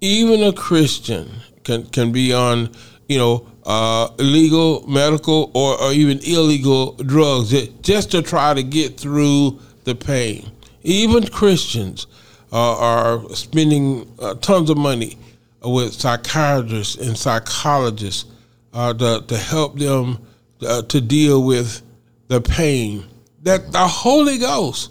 Even 0.00 0.42
a 0.42 0.52
Christian 0.52 1.30
can 1.64 1.84
can 1.96 2.12
be 2.12 2.32
on, 2.32 2.70
you 3.08 3.18
know, 3.18 3.46
uh, 3.66 4.08
illegal, 4.18 4.86
medical, 4.88 5.50
or, 5.54 5.80
or 5.80 5.92
even 5.92 6.18
illegal 6.18 6.92
drugs 6.92 7.50
just 7.80 8.10
to 8.10 8.22
try 8.22 8.54
to 8.54 8.62
get 8.62 8.98
through 8.98 9.58
the 9.84 9.94
pain. 9.94 10.50
Even 10.82 11.26
Christians 11.26 12.06
uh, 12.52 12.78
are 12.78 13.28
spending 13.34 14.10
uh, 14.20 14.34
tons 14.34 14.70
of 14.70 14.76
money 14.76 15.16
with 15.62 15.94
psychiatrists 15.94 16.96
and 16.96 17.16
psychologists 17.16 18.30
uh, 18.74 18.92
to, 18.92 19.24
to 19.26 19.36
help 19.36 19.78
them 19.78 20.18
uh, 20.66 20.82
to 20.82 21.00
deal 21.00 21.42
with 21.42 21.82
the 22.28 22.40
pain 22.40 23.04
that 23.42 23.72
the 23.72 23.86
Holy 23.86 24.38
Ghost 24.38 24.90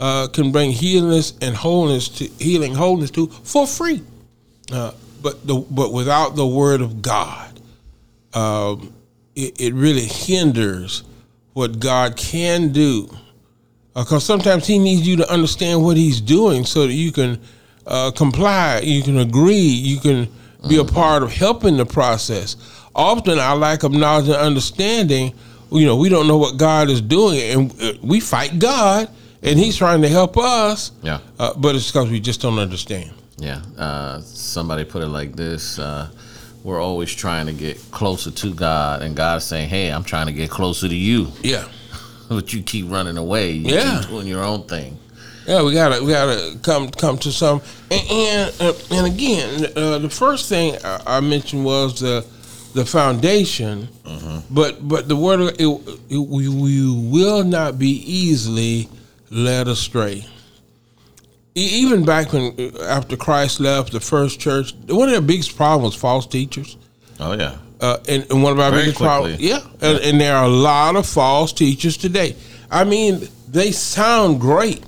uh, 0.00 0.28
can 0.28 0.52
bring 0.52 0.70
healness 0.70 1.34
and 1.40 1.56
wholeness 1.56 2.08
to 2.08 2.26
healing 2.38 2.74
wholeness 2.74 3.10
to 3.12 3.26
for 3.28 3.66
free. 3.66 4.02
But 5.20 5.46
the 5.46 5.56
but 5.56 5.92
without 5.92 6.36
the 6.36 6.46
Word 6.46 6.80
of 6.80 7.02
God, 7.02 7.47
um, 8.34 8.92
it, 9.34 9.60
it 9.60 9.74
really 9.74 10.04
hinders 10.04 11.04
what 11.52 11.80
God 11.80 12.16
can 12.16 12.72
do. 12.72 13.08
Because 13.94 14.12
uh, 14.12 14.20
sometimes 14.20 14.66
He 14.66 14.78
needs 14.78 15.06
you 15.06 15.16
to 15.16 15.32
understand 15.32 15.82
what 15.82 15.96
He's 15.96 16.20
doing 16.20 16.64
so 16.64 16.86
that 16.86 16.92
you 16.92 17.10
can 17.10 17.40
uh, 17.86 18.10
comply, 18.12 18.80
you 18.84 19.02
can 19.02 19.18
agree, 19.18 19.54
you 19.54 19.98
can 19.98 20.28
be 20.68 20.78
a 20.78 20.84
part 20.84 21.22
of 21.22 21.32
helping 21.32 21.76
the 21.76 21.86
process. 21.86 22.56
Often, 22.94 23.38
our 23.38 23.56
lack 23.56 23.82
of 23.82 23.92
knowledge 23.92 24.26
and 24.26 24.36
understanding, 24.36 25.34
you 25.70 25.86
know, 25.86 25.96
we 25.96 26.08
don't 26.08 26.26
know 26.26 26.36
what 26.36 26.56
God 26.56 26.90
is 26.90 27.00
doing, 27.00 27.40
and 27.40 27.82
uh, 27.82 27.92
we 28.02 28.20
fight 28.20 28.58
God, 28.58 29.08
and 29.42 29.58
He's 29.58 29.76
trying 29.76 30.02
to 30.02 30.08
help 30.08 30.36
us. 30.36 30.92
Yeah. 31.02 31.20
Uh, 31.38 31.54
but 31.54 31.74
it's 31.74 31.90
because 31.90 32.10
we 32.10 32.20
just 32.20 32.40
don't 32.40 32.58
understand. 32.58 33.10
Yeah. 33.36 33.62
Uh, 33.76 34.20
somebody 34.20 34.84
put 34.84 35.02
it 35.02 35.08
like 35.08 35.36
this 35.36 35.78
uh, 35.78 36.10
We're 36.68 36.82
always 36.82 37.14
trying 37.14 37.46
to 37.46 37.54
get 37.54 37.78
closer 37.92 38.30
to 38.30 38.52
God, 38.52 39.00
and 39.00 39.16
God 39.16 39.38
is 39.38 39.44
saying, 39.44 39.70
Hey, 39.70 39.90
I'm 39.90 40.04
trying 40.04 40.26
to 40.26 40.34
get 40.34 40.50
closer 40.50 40.86
to 40.86 40.94
you. 40.94 41.32
Yeah. 41.42 41.64
but 42.28 42.52
you 42.52 42.62
keep 42.62 42.90
running 42.90 43.16
away. 43.16 43.52
You 43.52 43.74
Yeah. 43.74 44.00
keep 44.02 44.10
doing 44.10 44.26
your 44.26 44.44
own 44.44 44.64
thing. 44.64 44.98
Yeah, 45.46 45.62
we 45.62 45.72
gotta 45.72 46.04
we 46.04 46.12
gotta 46.12 46.58
come 46.62 46.90
come 46.90 47.16
to 47.20 47.32
some 47.32 47.62
and 47.90 48.10
and, 48.10 48.54
uh, 48.60 48.74
and 48.90 49.06
again 49.06 49.64
uh, 49.74 49.98
the 49.98 50.10
first 50.10 50.50
thing 50.50 50.76
I, 50.84 51.00
I 51.06 51.20
mentioned 51.20 51.64
was 51.64 52.00
the 52.00 52.26
the 52.74 52.84
foundation, 52.84 53.88
but 54.50 54.86
but 54.86 55.08
the 55.08 55.16
word 55.16 55.40
it, 55.58 55.62
it, 56.10 56.16
we, 56.18 56.50
we 56.50 57.08
will 57.10 57.44
not 57.44 57.78
be 57.78 57.92
easily 57.92 58.90
led 59.30 59.68
astray. 59.68 60.26
Even 61.58 62.04
back 62.04 62.32
when 62.32 62.54
uh, 62.58 62.82
after 62.84 63.16
Christ 63.16 63.60
left 63.60 63.92
the 63.92 64.00
first 64.00 64.40
church, 64.40 64.74
one 64.86 65.08
of 65.08 65.12
their 65.12 65.20
biggest 65.20 65.56
problems 65.56 65.94
was 65.94 66.00
false 66.00 66.26
teachers. 66.26 66.76
Oh, 67.20 67.32
yeah. 67.32 67.58
Uh, 67.80 67.98
and, 68.08 68.26
and 68.30 68.42
one 68.42 68.52
of 68.52 68.58
our 68.60 68.70
Very 68.70 68.82
biggest 68.84 68.98
problems, 69.00 69.36
quickly. 69.36 69.50
yeah, 69.50 69.60
and, 69.80 69.98
and 70.04 70.20
there 70.20 70.36
are 70.36 70.44
a 70.44 70.48
lot 70.48 70.96
of 70.96 71.06
false 71.06 71.52
teachers 71.52 71.96
today. 71.96 72.34
I 72.70 72.84
mean, 72.84 73.28
they 73.48 73.70
sound 73.72 74.40
great. 74.40 74.82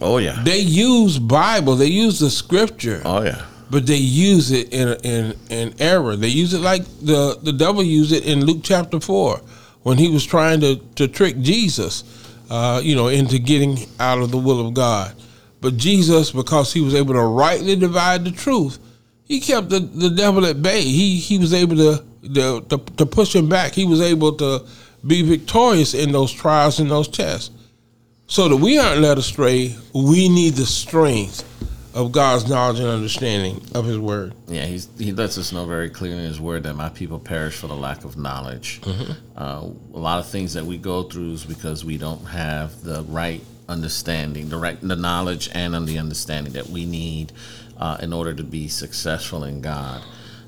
Oh, 0.00 0.18
yeah. 0.18 0.40
They 0.44 0.58
use 0.60 1.18
Bible, 1.18 1.74
they 1.74 1.86
use 1.86 2.20
the 2.20 2.30
scripture, 2.30 3.02
Oh, 3.04 3.22
yeah. 3.24 3.44
but 3.70 3.86
they 3.86 3.96
use 3.96 4.52
it 4.52 4.72
in 4.72 4.88
in 5.02 5.34
in 5.50 5.74
error. 5.80 6.14
They 6.16 6.28
use 6.28 6.54
it 6.54 6.60
like 6.60 6.84
the 7.02 7.38
the 7.42 7.52
devil 7.52 7.82
used 7.82 8.12
it 8.12 8.24
in 8.24 8.44
Luke 8.44 8.60
chapter 8.62 9.00
four 9.00 9.40
when 9.82 9.98
he 9.98 10.08
was 10.08 10.24
trying 10.24 10.60
to 10.60 10.76
to 10.94 11.08
trick 11.08 11.40
Jesus, 11.40 12.04
uh, 12.50 12.80
you 12.84 12.94
know, 12.94 13.08
into 13.08 13.40
getting 13.40 13.78
out 13.98 14.18
of 14.18 14.30
the 14.30 14.38
will 14.38 14.64
of 14.66 14.74
God. 14.74 15.12
But 15.60 15.76
Jesus, 15.76 16.30
because 16.30 16.72
he 16.72 16.80
was 16.80 16.94
able 16.94 17.14
to 17.14 17.22
rightly 17.22 17.76
divide 17.76 18.24
the 18.24 18.30
truth, 18.30 18.78
he 19.24 19.40
kept 19.40 19.68
the, 19.68 19.80
the 19.80 20.10
devil 20.10 20.46
at 20.46 20.62
bay. 20.62 20.82
He 20.82 21.16
he 21.16 21.38
was 21.38 21.52
able 21.52 21.76
to, 21.76 22.04
to 22.34 22.60
to 22.62 22.78
to 22.78 23.06
push 23.06 23.34
him 23.34 23.48
back. 23.48 23.72
He 23.72 23.84
was 23.84 24.00
able 24.00 24.32
to 24.36 24.64
be 25.06 25.22
victorious 25.22 25.94
in 25.94 26.12
those 26.12 26.32
trials 26.32 26.80
and 26.80 26.90
those 26.90 27.08
tests 27.08 27.50
so 28.28 28.46
that 28.48 28.56
we 28.56 28.78
aren't 28.78 29.00
led 29.00 29.18
astray, 29.18 29.74
we 29.94 30.28
need 30.28 30.50
the 30.50 30.66
strength 30.66 31.44
of 31.94 32.12
God's 32.12 32.48
knowledge 32.48 32.78
and 32.78 32.86
understanding 32.86 33.62
of 33.74 33.86
His 33.86 33.98
Word. 33.98 34.34
Yeah, 34.46 34.66
he's, 34.66 34.86
he 34.98 35.12
lets 35.12 35.38
us 35.38 35.50
know 35.50 35.64
very 35.64 35.88
clearly 35.88 36.18
in 36.18 36.24
his 36.24 36.40
word 36.40 36.62
that 36.64 36.74
my 36.74 36.90
people 36.90 37.18
perish 37.18 37.56
for 37.56 37.66
the 37.66 37.74
lack 37.74 38.04
of 38.04 38.16
knowledge. 38.16 38.80
Uh, 39.36 39.70
a 39.94 39.98
lot 39.98 40.18
of 40.18 40.28
things 40.28 40.52
that 40.54 40.64
we 40.64 40.76
go 40.76 41.04
through 41.04 41.32
is 41.32 41.44
because 41.44 41.84
we 41.84 41.96
don't 41.96 42.24
have 42.24 42.82
the 42.82 43.04
right 43.04 43.40
understanding, 43.68 44.48
the 44.48 44.56
right 44.56 44.80
the 44.80 44.96
knowledge 44.96 45.50
and 45.52 45.74
the 45.86 45.98
understanding 45.98 46.52
that 46.54 46.68
we 46.68 46.84
need 46.84 47.32
uh, 47.76 47.98
in 48.00 48.12
order 48.12 48.34
to 48.34 48.42
be 48.42 48.68
successful 48.68 49.44
in 49.44 49.60
God. 49.60 50.02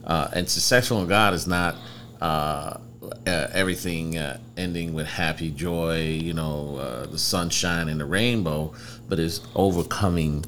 Uh, 0.04 0.28
and 0.33 0.48
successful 0.48 1.02
in 1.02 1.09
God 1.09 1.35
is 1.35 1.46
not 1.46 1.76
uh, 2.20 2.78
uh, 3.26 3.46
everything 3.52 4.16
uh, 4.18 4.38
ending 4.56 4.92
with 4.92 5.06
happy 5.06 5.50
joy, 5.50 6.02
you 6.02 6.33
know, 6.33 6.76
uh, 6.76 7.06
the 7.06 7.18
sunshine 7.18 7.88
and 7.88 8.00
the 8.00 8.04
rainbow, 8.04 8.72
but 9.09 9.18
is 9.18 9.40
overcoming 9.54 10.44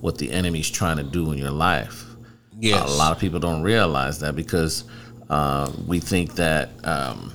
what 0.00 0.18
the 0.18 0.30
enemy's 0.30 0.70
trying 0.70 0.96
to 0.96 1.02
do 1.02 1.32
in 1.32 1.38
your 1.38 1.50
life. 1.50 2.04
Yes. 2.58 2.82
A 2.88 2.96
lot 2.96 3.12
of 3.12 3.18
people 3.18 3.38
don't 3.38 3.62
realize 3.62 4.20
that 4.20 4.34
because 4.34 4.84
uh, 5.28 5.70
we 5.86 6.00
think 6.00 6.34
that 6.34 6.70
um, 6.86 7.32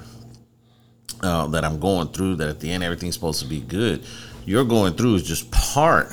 uh, 1.21 1.47
that 1.47 1.63
I'm 1.63 1.79
going 1.79 2.07
through 2.09 2.37
that 2.37 2.49
at 2.49 2.59
the 2.59 2.71
end 2.71 2.83
everything's 2.83 3.15
supposed 3.15 3.41
to 3.41 3.47
be 3.47 3.59
good. 3.59 4.03
You're 4.45 4.65
going 4.65 4.93
through 4.93 5.15
is 5.15 5.23
just 5.23 5.51
part. 5.51 6.11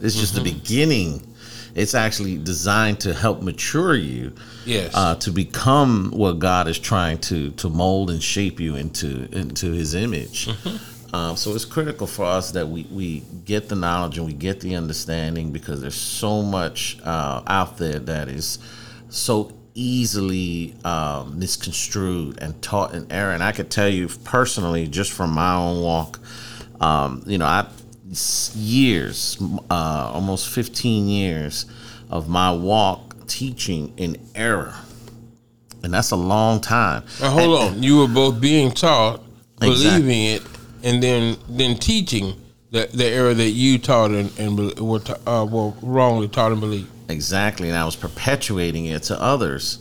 It's 0.00 0.14
just 0.14 0.34
the 0.34 0.42
beginning. 0.42 1.26
It's 1.74 1.94
actually 1.94 2.38
designed 2.38 3.00
to 3.00 3.14
help 3.14 3.42
mature 3.42 3.94
you. 3.94 4.32
Yes. 4.64 4.92
Uh, 4.94 5.14
to 5.16 5.30
become 5.30 6.10
what 6.10 6.38
God 6.38 6.68
is 6.68 6.78
trying 6.78 7.18
to 7.20 7.50
to 7.52 7.68
mold 7.68 8.10
and 8.10 8.22
shape 8.22 8.60
you 8.60 8.76
into 8.76 9.28
into 9.36 9.72
His 9.72 9.94
image. 9.94 10.48
Um, 11.12 11.36
so 11.36 11.54
it's 11.54 11.64
critical 11.64 12.06
for 12.06 12.24
us 12.24 12.50
that 12.50 12.68
we, 12.68 12.82
we 12.90 13.20
get 13.44 13.68
the 13.68 13.76
knowledge 13.76 14.18
and 14.18 14.26
we 14.26 14.34
get 14.34 14.60
the 14.60 14.74
understanding 14.74 15.50
because 15.50 15.80
there's 15.80 15.94
so 15.94 16.42
much 16.42 16.98
uh, 17.04 17.42
out 17.46 17.78
there 17.78 18.00
that 18.00 18.28
is 18.28 18.58
so 19.08 19.52
easily 19.74 20.74
um, 20.84 21.38
misconstrued 21.38 22.38
and 22.42 22.60
taught 22.60 22.94
in 22.94 23.10
error. 23.10 23.32
And 23.32 23.42
I 23.42 23.52
could 23.52 23.70
tell 23.70 23.88
you 23.88 24.08
personally, 24.24 24.88
just 24.88 25.12
from 25.12 25.30
my 25.30 25.54
own 25.54 25.80
walk, 25.82 26.18
um, 26.80 27.22
you 27.26 27.38
know, 27.38 27.46
I 27.46 27.66
years, 28.54 29.36
uh, 29.70 30.10
almost 30.14 30.48
15 30.48 31.08
years 31.08 31.66
of 32.10 32.28
my 32.28 32.52
walk 32.52 33.26
teaching 33.26 33.92
in 33.96 34.16
error. 34.34 34.74
And 35.82 35.92
that's 35.92 36.10
a 36.10 36.16
long 36.16 36.60
time. 36.60 37.04
now 37.20 37.30
hold 37.30 37.60
on. 37.60 37.82
You 37.82 37.98
were 37.98 38.08
both 38.08 38.40
being 38.40 38.70
taught, 38.70 39.22
Exactly. 39.62 39.84
believing 40.02 40.22
it, 40.24 40.42
and 40.82 41.02
then 41.02 41.36
then 41.48 41.76
teaching 41.78 42.34
the, 42.70 42.88
the 42.92 43.04
error 43.06 43.34
that 43.34 43.50
you 43.50 43.78
taught 43.78 44.10
and, 44.10 44.32
and 44.38 44.78
were, 44.80 44.98
ta- 44.98 45.18
uh, 45.26 45.44
were 45.44 45.72
wrongly 45.82 46.28
taught 46.28 46.52
and 46.52 46.60
believed. 46.60 46.90
Exactly, 47.08 47.68
and 47.68 47.76
I 47.76 47.84
was 47.84 47.96
perpetuating 47.96 48.86
it 48.86 49.04
to 49.04 49.20
others. 49.20 49.78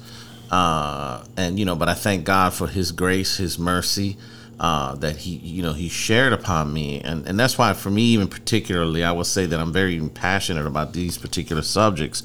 Uh, 0.52 1.24
and 1.38 1.58
you 1.58 1.66
know, 1.66 1.76
but 1.76 1.90
I 1.90 1.94
thank 1.96 2.24
God 2.24 2.54
for 2.54 2.68
His 2.68 2.92
grace, 2.92 3.38
His 3.38 3.58
mercy, 3.58 4.18
uh, 4.60 4.96
that 4.96 5.18
He, 5.18 5.36
you 5.38 5.62
know, 5.62 5.74
He 5.74 5.90
shared 5.90 6.34
upon 6.34 6.74
me, 6.74 7.02
and 7.02 7.28
and 7.28 7.40
that's 7.40 7.58
why 7.58 7.74
for 7.74 7.90
me, 7.90 8.04
even 8.04 8.28
particularly, 8.28 9.04
I 9.04 9.12
will 9.12 9.24
say 9.24 9.46
that 9.46 9.60
I'm 9.60 9.74
very 9.74 10.00
passionate 10.10 10.66
about 10.66 10.94
these 10.94 11.18
particular 11.18 11.62
subjects 11.62 12.24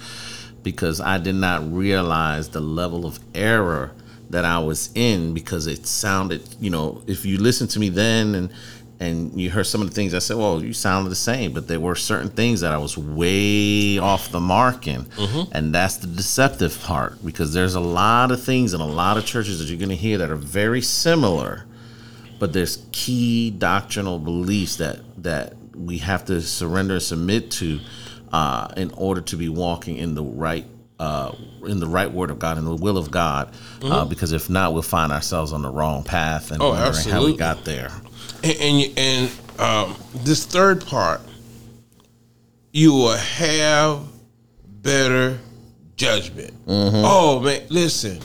because 0.62 1.00
I 1.00 1.18
did 1.18 1.34
not 1.36 1.72
realize 1.72 2.50
the 2.50 2.60
level 2.60 3.06
of 3.06 3.18
error 3.34 3.92
that 4.30 4.44
I 4.44 4.58
was 4.58 4.90
in 4.94 5.34
because 5.34 5.66
it 5.66 5.86
sounded, 5.86 6.42
you 6.60 6.70
know, 6.70 7.02
if 7.06 7.24
you 7.24 7.38
listen 7.38 7.66
to 7.68 7.80
me 7.80 7.88
then 7.88 8.34
and 8.34 8.50
and 9.00 9.40
you 9.40 9.48
heard 9.50 9.64
some 9.64 9.80
of 9.80 9.88
the 9.88 9.94
things 9.94 10.12
I 10.12 10.18
said, 10.18 10.36
well, 10.36 10.62
you 10.62 10.74
sounded 10.74 11.08
the 11.08 11.16
same, 11.16 11.52
but 11.54 11.66
there 11.66 11.80
were 11.80 11.94
certain 11.94 12.28
things 12.28 12.60
that 12.60 12.70
I 12.70 12.76
was 12.76 12.98
way 12.98 13.96
off 13.98 14.30
the 14.30 14.40
mark 14.40 14.86
in. 14.86 15.06
And 15.52 15.74
that's 15.74 15.96
the 15.96 16.06
deceptive 16.06 16.78
part 16.82 17.24
because 17.24 17.54
there's 17.54 17.74
a 17.74 17.80
lot 17.80 18.30
of 18.30 18.42
things 18.42 18.74
in 18.74 18.80
a 18.82 18.86
lot 18.86 19.16
of 19.16 19.24
churches 19.24 19.58
that 19.58 19.68
you're 19.68 19.78
going 19.78 19.88
to 19.88 19.96
hear 19.96 20.18
that 20.18 20.30
are 20.30 20.36
very 20.36 20.82
similar, 20.82 21.64
but 22.40 22.52
there's 22.52 22.84
key 22.90 23.50
doctrinal 23.50 24.18
beliefs 24.18 24.76
that 24.76 24.98
that 25.22 25.54
we 25.76 25.98
have 25.98 26.24
to 26.24 26.40
surrender 26.42 26.94
and 26.94 27.02
submit 27.02 27.50
to 27.52 27.78
uh, 28.32 28.68
in 28.76 28.90
order 28.96 29.20
to 29.20 29.36
be 29.36 29.48
walking 29.48 29.96
in 29.96 30.14
the 30.14 30.22
right 30.24 30.66
uh, 30.98 31.32
in 31.66 31.80
the 31.80 31.86
right 31.86 32.10
word 32.10 32.30
of 32.30 32.38
God 32.38 32.58
and 32.58 32.66
the 32.66 32.74
will 32.74 32.98
of 32.98 33.10
God. 33.10 33.52
Uh, 33.82 34.04
because 34.04 34.32
if 34.32 34.50
not, 34.50 34.72
we'll 34.74 34.82
find 34.82 35.12
ourselves 35.12 35.52
on 35.52 35.62
the 35.62 35.70
wrong 35.70 36.02
path 36.02 36.50
and 36.50 36.60
Oh, 36.60 36.70
wondering 36.70 37.08
how 37.08 37.24
we 37.24 37.36
got 37.36 37.64
there. 37.64 37.90
And 38.44 38.56
and, 38.60 38.98
and 38.98 39.30
um, 39.58 39.96
this 40.14 40.44
third 40.44 40.84
part, 40.86 41.20
you 42.72 42.92
will 42.92 43.16
have 43.16 44.00
better 44.82 45.38
judgment. 45.96 46.52
Oh 46.68 47.40
man, 47.40 47.62
listen. 47.70 48.18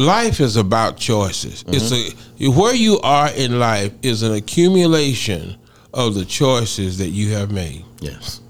Life 0.00 0.40
is 0.40 0.56
about 0.56 0.96
choices. 0.96 1.62
It's 1.68 1.92
a 1.92 2.48
where 2.48 2.74
you 2.74 2.98
are 3.00 3.28
in 3.28 3.58
life 3.58 3.92
is 4.00 4.22
an 4.22 4.32
accumulation 4.32 5.58
of 5.92 6.14
the 6.14 6.24
choices 6.24 6.96
that 6.96 7.08
you 7.08 7.34
have 7.34 7.52
made. 7.52 7.84
Yes. 8.00 8.40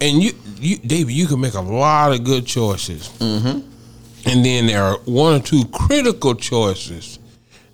And 0.00 0.22
you, 0.22 0.30
you, 0.60 0.78
David, 0.78 1.12
you 1.12 1.26
can 1.26 1.40
make 1.40 1.54
a 1.54 1.60
lot 1.60 2.12
of 2.12 2.22
good 2.22 2.46
choices, 2.46 3.08
mm-hmm. 3.18 3.68
and 4.28 4.44
then 4.44 4.66
there 4.66 4.80
are 4.80 4.96
one 4.98 5.40
or 5.40 5.44
two 5.44 5.64
critical 5.72 6.36
choices 6.36 7.18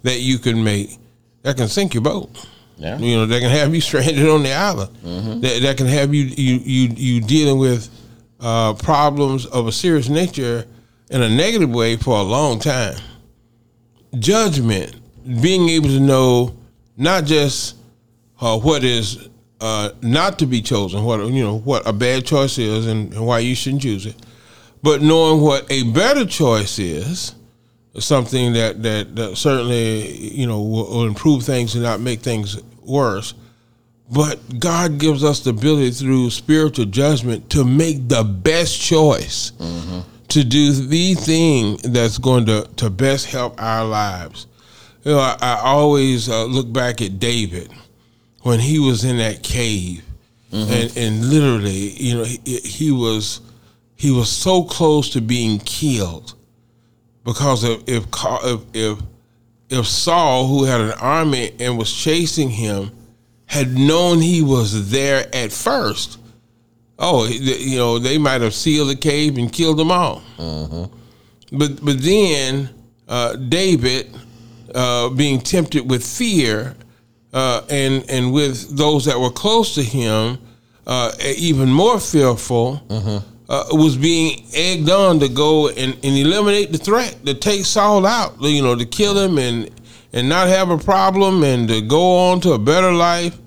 that 0.05 0.21
you 0.21 0.39
can 0.39 0.65
make 0.65 0.97
that 1.43 1.59
can 1.59 1.69
sink 1.69 1.93
your 1.93 2.03
boat. 2.03 2.31
Yeah. 2.79 2.97
You 2.97 3.17
know, 3.17 3.27
that 3.27 3.41
can 3.41 3.51
have 3.51 3.75
you 3.75 3.83
stranded 3.83 4.27
on 4.27 4.43
the 4.43 4.55
island. 4.55 4.97
That, 5.43 5.61
that 5.61 5.77
can 5.77 5.87
have 5.87 6.15
you 6.15 6.25
you 6.25 6.61
you 6.65 6.95
you 6.97 7.21
dealing 7.21 7.59
with 7.59 7.91
uh, 8.41 8.73
problems 8.73 9.45
of 9.45 9.67
a 9.67 9.73
serious 9.73 10.09
nature 10.09 10.65
in 11.11 11.21
a 11.21 11.29
negative 11.29 11.69
way 11.69 11.97
for 11.97 12.17
a 12.17 12.23
long 12.23 12.59
time. 12.59 12.97
Judgment, 14.19 14.95
being 15.43 15.69
able 15.69 15.89
to 15.89 16.01
know 16.01 16.57
not 16.97 17.25
just 17.25 17.77
uh, 18.41 18.59
what 18.59 18.85
is 18.85 19.29
uh, 19.61 19.91
not 20.03 20.39
to 20.39 20.47
be 20.47 20.63
chosen, 20.63 21.05
what 21.05 21.21
you 21.27 21.43
know, 21.43 21.59
what 21.59 21.87
a 21.87 21.93
bad 21.93 22.25
choice 22.25 22.59
is, 22.59 22.87
and, 22.87 23.13
and 23.13 23.27
why 23.27 23.41
you 23.41 23.55
shouldn't 23.55 23.83
choose 23.83 24.07
it, 24.07 24.17
but 24.83 25.03
knowing 25.03 25.41
what 25.41 25.71
a 25.71 25.83
better 25.93 26.25
choice 26.25 26.79
is, 26.79 27.35
something 27.99 28.53
that 28.53 28.83
that, 28.83 29.17
that 29.17 29.37
certainly 29.37 30.17
you 30.17 30.47
know 30.47 30.63
will, 30.63 30.89
will 30.91 31.05
improve 31.07 31.43
things 31.43 31.75
and 31.75 31.83
not 31.83 32.01
make 32.01 32.21
things 32.21 32.61
worse. 32.83 33.35
But 34.11 34.59
God 34.59 34.99
gives 34.99 35.23
us 35.23 35.41
the 35.41 35.51
ability 35.51 35.91
through 35.91 36.31
spiritual 36.31 36.87
judgment 36.87 37.51
to 37.51 37.63
make 37.65 38.09
the 38.09 38.25
best 38.25 38.81
choice, 38.81 39.53
to 40.29 40.45
do 40.45 40.73
the 40.73 41.15
thing 41.15 41.79
that's 41.83 42.19
going 42.19 42.47
to, 42.47 42.69
to 42.77 42.91
best 42.91 43.27
help 43.27 43.61
our 43.61 43.85
lives. 43.85 44.47
You 45.05 45.13
know, 45.13 45.19
I, 45.19 45.37
I 45.41 45.61
always 45.63 46.29
uh, 46.29 46.45
look 46.45 46.73
back 46.73 47.01
at 47.01 47.19
David 47.19 47.73
when 48.43 48.61
he 48.61 48.79
was 48.79 49.05
in 49.05 49.19
that 49.19 49.43
cave, 49.43 50.05
and, 50.53 50.97
and 50.97 51.31
literally, 51.31 51.91
you 51.91 52.19
know, 52.19 52.25
he, 52.25 52.39
he 52.39 52.91
was 52.91 53.41
he 53.97 54.11
was 54.11 54.31
so 54.31 54.63
close 54.63 55.11
to 55.11 55.21
being 55.21 55.59
killed 55.59 56.35
because 57.25 57.65
if 57.65 57.83
if 57.87 58.07
if, 58.73 58.99
if 59.69 59.87
Saul, 59.87 60.47
who 60.47 60.65
had 60.65 60.81
an 60.81 60.93
army 60.93 61.53
and 61.61 61.77
was 61.77 61.93
chasing 61.93 62.49
him, 62.49 62.91
had 63.45 63.77
known 63.77 64.21
he 64.21 64.41
was 64.41 64.91
there 64.91 65.27
at 65.35 65.53
first, 65.53 66.19
oh, 66.99 67.27
you 67.27 67.77
know, 67.77 67.99
they 67.99 68.19
might 68.19 68.41
have 68.41 68.55
sealed 68.55 68.89
the 68.91 68.97
cave 68.97 69.39
and 69.39 69.53
killed 69.53 69.79
them 69.79 69.91
all. 69.91 70.23
But 71.53 71.83
but 71.85 72.03
then 72.03 72.69
uh, 73.09 73.37
David, 73.37 74.15
uh, 74.75 75.09
being 75.11 75.41
tempted 75.41 75.89
with 75.91 76.05
fear, 76.05 76.77
uh, 77.33 77.63
and 77.71 78.05
and 78.11 78.33
with 78.33 78.77
those 78.77 79.05
that 79.07 79.19
were 79.19 79.31
close 79.31 79.75
to 79.77 79.83
him, 79.83 80.39
uh, 80.87 81.13
even 81.37 81.71
more 81.73 81.99
fearful, 82.01 82.83
uh, 83.49 83.65
was 83.73 83.97
being 83.97 84.45
egged 84.55 84.91
on 84.91 85.19
to 85.21 85.29
go 85.29 85.69
and, 85.69 85.95
and 86.05 86.17
eliminate 86.19 86.71
the 86.73 86.79
threat, 86.79 87.17
to 87.25 87.33
take 87.35 87.65
Saul 87.65 88.05
out, 88.05 88.35
you 88.41 88.63
know, 88.63 88.75
to 88.77 88.85
kill 88.85 89.17
him 89.17 89.39
and 89.39 89.71
and 90.13 90.29
not 90.29 90.49
have 90.49 90.71
a 90.71 90.79
problem 90.79 91.43
and 91.45 91.69
to 91.69 91.81
go 91.83 92.17
on 92.31 92.41
to 92.41 92.53
a 92.53 92.59
better 92.59 92.93
life, 92.93 93.39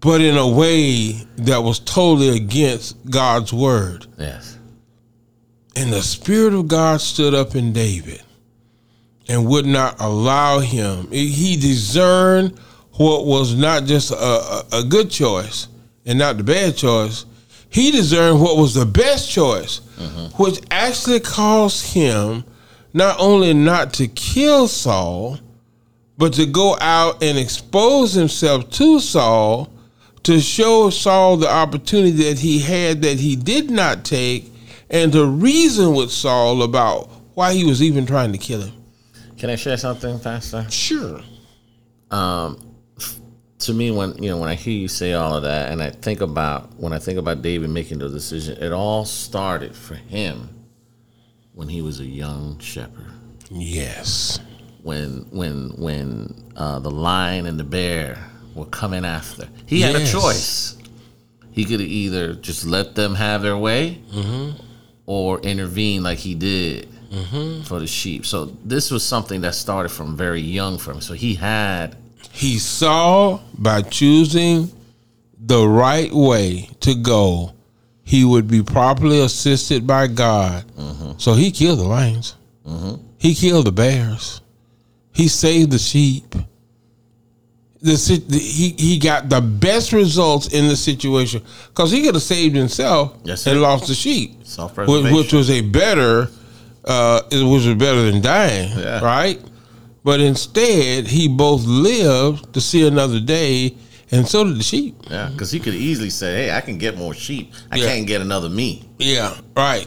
but 0.00 0.20
in 0.20 0.36
a 0.36 0.48
way 0.48 1.12
that 1.36 1.58
was 1.58 1.78
totally 1.78 2.36
against 2.36 3.10
God's 3.10 3.52
word. 3.52 4.06
Yes. 4.18 4.58
And 5.76 5.92
the 5.92 6.02
Spirit 6.02 6.54
of 6.54 6.68
God 6.68 7.00
stood 7.00 7.34
up 7.34 7.54
in 7.54 7.72
David 7.72 8.22
and 9.28 9.46
would 9.46 9.66
not 9.66 10.00
allow 10.00 10.58
him. 10.58 11.10
He 11.10 11.56
discerned 11.56 12.58
what 12.92 13.26
was 13.26 13.54
not 13.54 13.84
just 13.84 14.10
a, 14.10 14.16
a, 14.16 14.64
a 14.80 14.84
good 14.84 15.10
choice 15.10 15.68
and 16.04 16.18
not 16.18 16.36
the 16.38 16.44
bad 16.44 16.76
choice. 16.76 17.26
He 17.68 17.90
discerned 17.92 18.40
what 18.40 18.56
was 18.56 18.74
the 18.74 18.86
best 18.86 19.30
choice, 19.30 19.80
mm-hmm. 19.96 20.42
which 20.42 20.60
actually 20.70 21.20
caused 21.20 21.94
him 21.94 22.44
not 22.92 23.16
only 23.20 23.54
not 23.54 23.92
to 23.94 24.08
kill 24.08 24.66
Saul, 24.66 25.38
but 26.18 26.32
to 26.34 26.46
go 26.46 26.76
out 26.80 27.22
and 27.22 27.38
expose 27.38 28.12
himself 28.12 28.68
to 28.70 28.98
Saul 28.98 29.72
to 30.24 30.40
show 30.40 30.90
Saul 30.90 31.36
the 31.36 31.50
opportunity 31.50 32.24
that 32.24 32.38
he 32.38 32.58
had 32.58 33.02
that 33.02 33.18
he 33.18 33.36
did 33.36 33.70
not 33.70 34.04
take 34.04 34.52
and 34.90 35.12
to 35.12 35.26
reason 35.26 35.94
with 35.94 36.10
Saul 36.10 36.62
about 36.62 37.08
why 37.34 37.54
he 37.54 37.64
was 37.64 37.82
even 37.82 38.06
trying 38.06 38.32
to 38.32 38.38
kill 38.38 38.62
him. 38.62 38.74
Can 39.38 39.50
I 39.50 39.56
share 39.56 39.76
something, 39.76 40.18
Pastor? 40.20 40.66
Sure. 40.70 41.22
Um, 42.10 42.70
to 43.60 43.74
me 43.74 43.90
when 43.90 44.20
you 44.22 44.30
know 44.30 44.38
when 44.38 44.48
I 44.48 44.54
hear 44.54 44.74
you 44.74 44.88
say 44.88 45.12
all 45.12 45.36
of 45.36 45.42
that 45.42 45.70
and 45.70 45.82
I 45.82 45.90
think 45.90 46.20
about 46.20 46.74
when 46.78 46.92
I 46.92 46.98
think 46.98 47.18
about 47.18 47.42
David 47.42 47.70
making 47.70 47.98
the 47.98 48.08
decision, 48.08 48.62
it 48.62 48.72
all 48.72 49.04
started 49.04 49.74
for 49.76 49.94
him 49.94 50.48
when 51.54 51.68
he 51.68 51.82
was 51.82 52.00
a 52.00 52.04
young 52.04 52.58
shepherd. 52.58 53.06
Yes. 53.50 54.40
When 54.82 55.26
when 55.30 55.70
when 55.76 56.52
uh, 56.56 56.78
the 56.80 56.90
lion 56.90 57.46
and 57.46 57.60
the 57.60 57.64
bear 57.64 58.29
were 58.60 58.66
coming 58.66 59.04
after. 59.04 59.48
He 59.66 59.80
had 59.80 59.96
a 59.96 60.06
choice. 60.06 60.76
He 61.52 61.64
could 61.64 61.80
either 61.80 62.34
just 62.34 62.64
let 62.64 62.94
them 62.94 63.14
have 63.16 63.42
their 63.42 63.56
way 63.56 64.00
mm-hmm. 64.12 64.62
or 65.06 65.40
intervene 65.40 66.02
like 66.02 66.18
he 66.18 66.34
did 66.34 66.88
mm-hmm. 67.10 67.62
for 67.62 67.80
the 67.80 67.86
sheep. 67.86 68.24
So 68.24 68.46
this 68.64 68.90
was 68.90 69.02
something 69.04 69.40
that 69.40 69.54
started 69.54 69.88
from 69.88 70.16
very 70.16 70.40
young 70.40 70.78
for 70.78 70.92
him. 70.92 71.00
So 71.00 71.14
he 71.14 71.34
had 71.34 71.96
He 72.30 72.58
saw 72.58 73.40
by 73.58 73.82
choosing 73.82 74.70
the 75.38 75.66
right 75.66 76.12
way 76.12 76.70
to 76.80 76.94
go, 76.94 77.54
he 78.04 78.24
would 78.24 78.46
be 78.46 78.62
properly 78.62 79.20
assisted 79.20 79.86
by 79.86 80.06
God. 80.06 80.64
Mm-hmm. 80.76 81.12
So 81.18 81.34
he 81.34 81.50
killed 81.50 81.80
the 81.80 81.84
lions. 81.84 82.36
He 83.18 83.34
killed 83.34 83.66
the 83.66 83.72
bears. 83.72 84.40
He 85.12 85.28
saved 85.28 85.72
the 85.72 85.78
sheep. 85.78 86.34
The, 87.82 88.22
the 88.28 88.38
he 88.38 88.74
he 88.76 88.98
got 88.98 89.30
the 89.30 89.40
best 89.40 89.92
results 89.94 90.48
in 90.48 90.68
the 90.68 90.76
situation 90.76 91.42
because 91.68 91.90
he 91.90 92.02
could 92.02 92.14
have 92.14 92.22
saved 92.22 92.54
himself 92.54 93.16
Yes, 93.24 93.46
and 93.46 93.60
lost 93.62 93.86
the 93.88 93.94
sheep, 93.94 94.36
which, 94.86 95.12
which 95.14 95.32
was 95.32 95.48
a 95.48 95.62
better, 95.62 96.28
uh, 96.84 97.22
it 97.30 97.42
was 97.42 97.64
better 97.78 98.02
than 98.10 98.20
dying, 98.20 98.78
Yeah. 98.78 99.00
right? 99.00 99.40
But 100.04 100.20
instead, 100.20 101.06
he 101.06 101.26
both 101.26 101.64
lived 101.64 102.52
to 102.52 102.60
see 102.60 102.86
another 102.86 103.18
day, 103.18 103.74
and 104.10 104.28
so 104.28 104.44
did 104.44 104.58
the 104.58 104.62
sheep. 104.62 104.96
Yeah, 105.10 105.30
because 105.32 105.50
he 105.50 105.58
could 105.58 105.74
easily 105.74 106.10
say, 106.10 106.44
"Hey, 106.46 106.50
I 106.52 106.60
can 106.60 106.76
get 106.76 106.98
more 106.98 107.14
sheep. 107.14 107.52
I 107.70 107.76
Yeah. 107.76 107.86
can't 107.86 108.06
get 108.06 108.20
another 108.20 108.50
me." 108.50 108.84
Yeah, 108.98 109.36
right. 109.56 109.86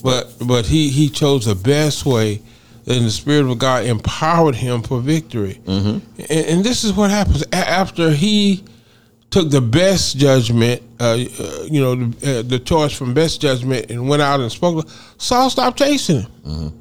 But 0.00 0.34
but 0.46 0.66
he 0.66 0.90
he 0.90 1.08
chose 1.08 1.46
the 1.46 1.56
best 1.56 2.06
way, 2.06 2.40
and 2.86 3.04
the 3.04 3.10
spirit 3.10 3.50
of 3.50 3.58
God 3.58 3.84
empowered 3.84 4.54
him 4.54 4.82
for 4.82 5.00
victory. 5.00 5.60
Mm-hmm. 5.64 6.22
And, 6.30 6.46
and 6.46 6.64
this 6.64 6.84
is 6.84 6.92
what 6.92 7.10
happens 7.10 7.44
after 7.52 8.10
he 8.10 8.64
took 9.30 9.50
the 9.50 9.60
best 9.60 10.16
judgment, 10.16 10.82
uh, 11.00 11.04
uh, 11.38 11.62
you 11.68 11.80
know, 11.80 11.94
the, 11.96 12.38
uh, 12.38 12.42
the 12.42 12.58
choice 12.58 12.96
from 12.96 13.12
best 13.12 13.40
judgment, 13.40 13.90
and 13.90 14.08
went 14.08 14.22
out 14.22 14.40
and 14.40 14.50
spoke. 14.52 14.88
Saul 15.18 15.50
stopped 15.50 15.78
chasing 15.78 16.22
him. 16.22 16.72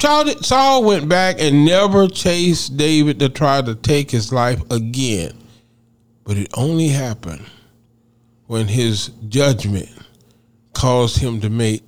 Saul, 0.00 0.24
did- 0.24 0.44
Saul 0.44 0.84
went 0.84 1.08
back 1.08 1.36
and 1.40 1.64
never 1.64 2.08
chased 2.08 2.76
David 2.76 3.18
to 3.20 3.28
try 3.28 3.62
to 3.62 3.74
take 3.74 4.10
his 4.10 4.32
life 4.32 4.60
again. 4.70 5.32
But 6.24 6.36
it 6.36 6.48
only 6.54 6.88
happened 6.88 7.46
when 8.48 8.66
his 8.66 9.08
judgment 9.28 9.88
caused 10.74 11.18
him 11.18 11.40
to 11.40 11.48
make 11.48 11.82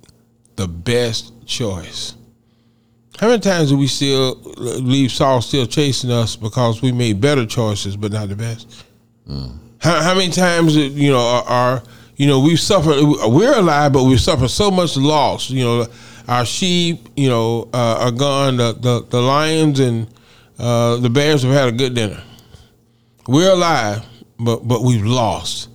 the 0.55 0.67
best 0.67 1.31
choice. 1.45 2.15
How 3.21 3.27
many 3.27 3.39
times 3.39 3.69
do 3.69 3.77
we 3.77 3.85
still 3.85 4.33
leave 4.57 5.11
Saul 5.11 5.43
still 5.43 5.67
chasing 5.67 6.09
us 6.09 6.35
because 6.35 6.81
we 6.81 6.91
made 6.91 7.21
better 7.21 7.45
choices 7.45 7.95
but 7.95 8.11
not 8.11 8.29
the 8.29 8.35
best? 8.35 8.83
How, 9.77 10.01
how 10.01 10.15
many 10.15 10.31
times 10.31 10.75
you 10.75 11.11
know 11.11 11.19
are, 11.19 11.43
are 11.43 11.83
you 12.15 12.25
know 12.25 12.39
we've 12.39 12.59
suffered 12.59 12.95
we're 13.27 13.55
alive 13.57 13.93
but 13.93 14.05
we've 14.05 14.19
suffered 14.19 14.49
so 14.49 14.71
much 14.71 14.97
loss 14.97 15.51
you 15.51 15.63
know 15.63 15.85
our 16.27 16.45
sheep 16.45 17.09
you 17.15 17.29
know 17.29 17.69
uh, 17.73 17.97
are 17.99 18.11
gone 18.11 18.57
the, 18.57 18.73
the 18.73 19.05
the 19.09 19.21
lions 19.21 19.79
and 19.79 20.07
uh, 20.57 20.97
the 20.97 21.09
bears 21.09 21.43
have 21.43 21.53
had 21.53 21.67
a 21.67 21.71
good 21.71 21.93
dinner 21.93 22.21
we're 23.27 23.51
alive 23.51 24.03
but 24.39 24.67
but 24.67 24.81
we've 24.81 25.05
lost 25.05 25.69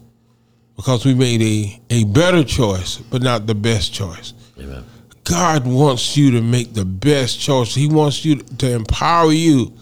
because 0.76 1.05
we 1.05 1.14
made 1.14 1.40
a 1.42 1.80
a 1.90 2.05
better 2.05 2.42
choice 2.42 2.99
but 2.99 3.22
not 3.22 3.47
the 3.47 3.55
best 3.55 3.92
choice 3.92 4.34
Amen. 4.59 4.84
God 5.29 5.66
wants 5.66 6.16
you 6.16 6.31
to 6.33 6.41
make 6.41 6.72
the 6.74 6.85
best 6.85 7.41
choice. 7.41 7.74
He 7.74 7.89
wants 7.89 8.24
you 8.24 8.37
to 8.37 8.70
empower 8.72 9.33
you 9.33 9.72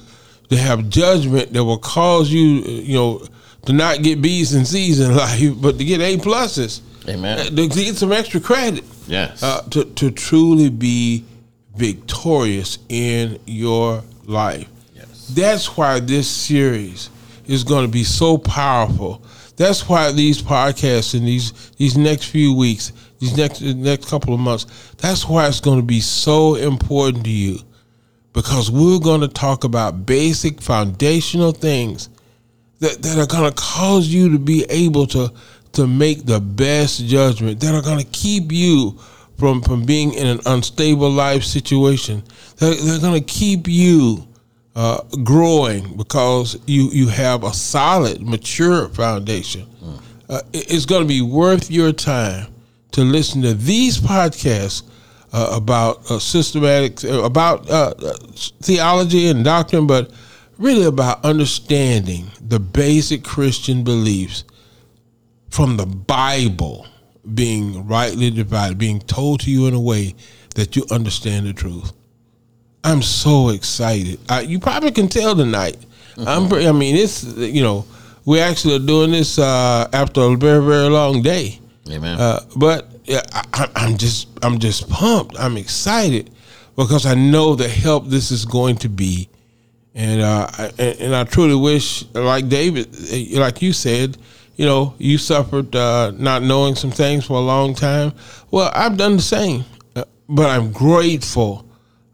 to 0.49 0.57
have 0.57 0.89
judgment 0.89 1.53
that 1.53 1.63
will 1.65 1.79
cause 1.79 2.31
you, 2.31 2.41
you 2.41 2.95
know, 2.95 3.27
to 3.67 3.73
not 3.73 4.03
get 4.03 4.21
B's 4.23 4.55
and 4.55 4.67
C's 4.67 5.01
in 5.01 5.15
life, 5.17 5.53
but 5.61 5.79
to 5.79 5.85
get 5.85 6.01
A 6.01 6.17
pluses, 6.17 6.81
Amen. 7.09 7.39
Uh, 7.39 7.45
to 7.45 7.69
get 7.69 7.97
some 7.97 8.13
extra 8.13 8.41
credit, 8.41 8.85
Yes. 9.07 9.43
uh, 9.43 9.61
to 9.71 9.85
to 9.85 10.11
truly 10.11 10.71
be 10.71 11.25
victorious 11.77 12.79
in 12.89 13.39
your 13.47 14.03
life. 14.25 14.69
yes. 14.95 15.29
That's 15.35 15.77
why 15.77 16.01
this 16.01 16.29
series 16.29 17.11
is 17.47 17.65
going 17.65 17.85
to 17.85 17.93
be 17.93 18.05
so 18.05 18.39
powerful. 18.39 19.21
That's 19.57 19.89
why 19.89 20.11
these 20.13 20.41
podcasts 20.41 21.15
in 21.15 21.25
these 21.27 21.53
these 21.77 21.97
next 21.99 22.25
few 22.27 22.55
weeks, 22.55 22.93
these 23.21 23.37
next 23.37 23.61
next 23.63 24.09
couple 24.09 24.35
of 24.35 24.41
months, 24.41 24.67
that's 24.99 25.29
why 25.29 25.47
it's 25.49 25.61
going 25.61 25.79
to 25.79 25.85
be 25.87 26.01
so 26.01 26.55
important 26.57 27.25
to 27.25 27.31
you 27.31 27.59
because 28.33 28.71
we're 28.71 28.99
going 28.99 29.21
to 29.21 29.29
talk 29.29 29.65
about 29.65 30.05
basic 30.07 30.61
foundational 30.61 31.53
things 31.53 32.09
that, 32.81 33.01
that 33.03 33.19
are 33.19 33.27
going 33.27 33.49
to 33.51 33.55
cause 33.57 34.09
you 34.09 34.31
to 34.33 34.39
be 34.39 34.65
able 34.69 35.07
to 35.07 35.33
to 35.73 35.87
make 35.87 36.25
the 36.27 36.41
best 36.41 37.05
judgment 37.07 37.61
that 37.61 37.75
are 37.75 37.83
going 37.83 37.99
to 37.99 38.11
keep 38.11 38.51
you 38.53 38.99
from 39.39 39.63
from 39.63 39.85
being 39.85 40.13
in 40.15 40.27
an 40.27 40.41
unstable 40.47 41.11
life 41.11 41.43
situation. 41.45 42.23
They're, 42.59 42.75
they're 42.75 43.01
going 43.01 43.21
to 43.21 43.27
keep 43.33 43.67
you 43.69 44.29
uh, 44.77 45.01
growing 45.25 45.97
because 45.97 46.59
you 46.67 46.91
you 46.91 47.09
have 47.09 47.45
a 47.45 47.53
solid, 47.53 48.23
mature 48.23 48.89
foundation. 48.91 49.67
Uh, 50.29 50.41
it- 50.53 50.73
it's 50.75 50.87
going 50.87 51.03
to 51.03 51.09
be 51.09 51.21
worth 51.23 51.71
your 51.71 51.93
time 51.93 52.47
to 52.95 53.03
listen 53.03 53.43
to 53.43 53.55
these 53.55 53.99
podcasts 53.99 54.85
uh, 55.33 55.51
about 55.53 56.09
uh, 56.11 56.19
systematic, 56.19 57.05
uh, 57.05 57.25
about 57.25 57.69
uh, 57.69 57.93
uh, 57.99 58.15
theology 58.63 59.27
and 59.29 59.45
doctrine, 59.45 59.87
but 59.87 60.13
really 60.59 60.85
about 60.85 61.25
understanding 61.25 62.31
the 62.41 62.61
basic 62.61 63.25
Christian 63.25 63.83
beliefs 63.83 64.45
from 65.51 65.77
the 65.77 65.87
Bible 65.87 66.87
being 67.35 67.87
rightly 67.89 68.31
divided, 68.31 68.79
being 68.79 69.01
told 69.01 69.41
to 69.41 69.51
you 69.51 69.67
in 69.67 69.75
a 69.75 69.81
way 69.81 70.15
that 70.55 70.77
you 70.77 70.87
understand 70.93 71.47
the 71.47 71.53
truth. 71.53 71.93
I'm 72.85 73.03
so 73.03 73.49
excited. 73.49 74.21
I, 74.29 74.43
you 74.43 74.61
probably 74.61 74.93
can 74.93 75.09
tell 75.09 75.35
tonight. 75.35 75.79
I'm. 76.17 76.49
pre- 76.49 76.69
I 76.69 76.71
mean, 76.71 76.95
it's 76.95 77.25
you 77.25 77.63
know 77.63 77.87
we 78.25 78.39
actually 78.39 78.77
are 78.77 78.87
doing 78.87 79.11
this 79.11 79.37
uh, 79.37 79.89
after 79.93 80.21
a 80.21 80.37
very 80.37 80.65
very 80.65 80.89
long 80.89 81.23
day. 81.23 81.59
Amen. 81.91 82.19
Uh, 82.19 82.41
but 82.57 82.89
yeah, 83.05 83.21
I, 83.33 83.69
I'm 83.77 83.97
just 83.97 84.29
I'm 84.43 84.59
just 84.59 84.89
pumped. 84.89 85.39
I'm 85.39 85.57
excited 85.57 86.31
because 86.77 87.07
I 87.07 87.15
know 87.15 87.55
the 87.55 87.69
help 87.69 88.07
this 88.07 88.31
is 88.31 88.45
going 88.45 88.77
to 88.77 88.89
be, 88.89 89.29
and 89.95 90.23
uh, 90.23 90.49
I, 90.53 90.73
and, 90.79 91.01
and 91.01 91.15
I 91.15 91.25
truly 91.25 91.55
wish, 91.55 92.05
like 92.15 92.49
David, 92.49 92.95
eh, 93.11 93.39
like 93.39 93.61
you 93.61 93.73
said, 93.73 94.17
you 94.57 94.65
know, 94.65 94.95
you 94.99 95.19
suffered 95.19 95.75
uh, 95.77 96.13
not 96.17 96.43
knowing 96.43 96.75
some 96.75 96.91
things 96.91 97.27
for 97.27 97.35
a 97.35 97.41
long 97.41 97.75
time. 97.75 98.13
Well, 98.51 98.71
I've 98.75 98.97
done 98.97 99.17
the 99.17 99.23
same, 99.23 99.65
uh, 99.95 100.05
but 100.29 100.49
I'm 100.49 100.73
grateful 100.73 101.67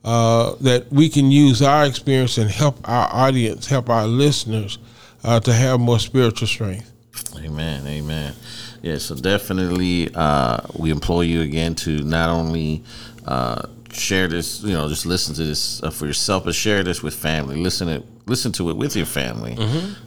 uh, 0.05 0.55
that 0.63 0.91
we 0.91 1.09
can 1.09 1.31
use 1.31 1.63
our 1.63 1.85
experience 1.87 2.39
and 2.39 2.51
help 2.51 2.77
our 2.89 3.09
audience, 3.13 3.67
help 3.67 3.89
our 3.91 4.07
listeners 4.07 4.79
uh, 5.23 5.39
to 5.41 5.53
have 5.53 5.79
more 5.79 5.99
spiritual 5.99 6.49
strength. 6.49 6.91
Amen. 7.37 7.87
Amen. 7.87 8.35
Yeah, 8.83 8.99
so 8.99 9.15
definitely 9.15 10.11
uh, 10.15 10.61
we 10.75 10.91
implore 10.91 11.23
you 11.25 11.43
again 11.43 11.75
to 11.77 11.99
not 12.03 12.31
only 12.31 12.83
uh, 13.27 13.63
share 13.93 14.27
this, 14.27 14.63
you 14.63 14.73
know, 14.73 14.89
just 14.89 15.05
listen 15.05 15.35
to 15.35 15.45
this 15.45 15.83
uh, 15.83 15.91
for 15.91 16.07
yourself, 16.07 16.45
but 16.45 16.55
share 16.55 16.83
this 16.83 17.03
with 17.03 17.15
family. 17.15 17.57
Listen 17.57 17.89
it, 17.89 18.05
listen 18.27 18.53
to 18.53 18.71
it 18.71 18.77
with 18.77 18.97
your 18.97 19.07
family. 19.07 19.57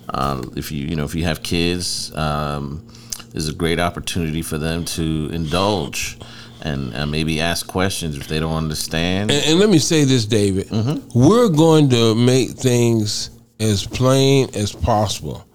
Uh, 0.09 0.43
if 0.55 0.71
you, 0.71 0.87
you 0.87 0.95
know, 0.95 1.03
if 1.03 1.13
you 1.13 1.23
have 1.23 1.43
kids, 1.43 2.15
um, 2.15 2.85
is 3.33 3.49
a 3.49 3.53
great 3.53 3.79
opportunity 3.79 4.41
for 4.41 4.57
them 4.57 4.85
to 4.85 5.29
indulge 5.33 6.17
and, 6.61 6.93
and 6.93 7.11
maybe 7.11 7.41
ask 7.41 7.67
questions 7.67 8.15
if 8.17 8.27
they 8.27 8.39
don't 8.39 8.55
understand. 8.55 9.31
And, 9.31 9.45
and 9.45 9.59
let 9.59 9.69
me 9.69 9.79
say 9.79 10.03
this, 10.05 10.25
David. 10.25 10.69
We're 11.13 11.49
going 11.49 11.89
to 11.89 12.15
make 12.15 12.51
things 12.51 13.31
as 13.59 13.85
plain 13.85 14.49
as 14.55 14.71
possible. 14.71 15.45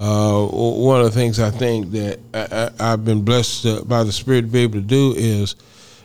Uh, 0.00 0.46
one 0.46 1.00
of 1.00 1.06
the 1.06 1.10
things 1.10 1.40
I 1.40 1.50
think 1.50 1.90
that 1.90 2.20
I, 2.32 2.70
I, 2.86 2.92
I've 2.92 3.04
been 3.04 3.24
blessed 3.24 3.66
uh, 3.66 3.82
by 3.82 4.04
the 4.04 4.12
Spirit 4.12 4.42
to 4.42 4.46
be 4.46 4.60
able 4.60 4.74
to 4.74 4.80
do 4.80 5.12
is, 5.16 5.56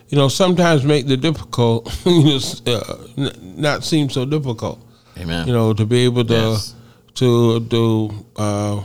you 0.08 0.18
know, 0.18 0.26
sometimes 0.28 0.82
make 0.84 1.06
the 1.06 1.16
difficult, 1.16 1.86
you 2.06 2.24
know, 2.24 2.40
uh, 2.66 3.30
not 3.40 3.84
seem 3.84 4.10
so 4.10 4.24
difficult. 4.24 4.80
Amen. 5.16 5.46
You 5.46 5.52
know, 5.52 5.72
to 5.74 5.86
be 5.86 5.98
able 6.04 6.24
to 6.24 6.34
Yes. 6.34 6.74
to 7.14 7.60
to 7.68 8.10
uh, 8.36 8.82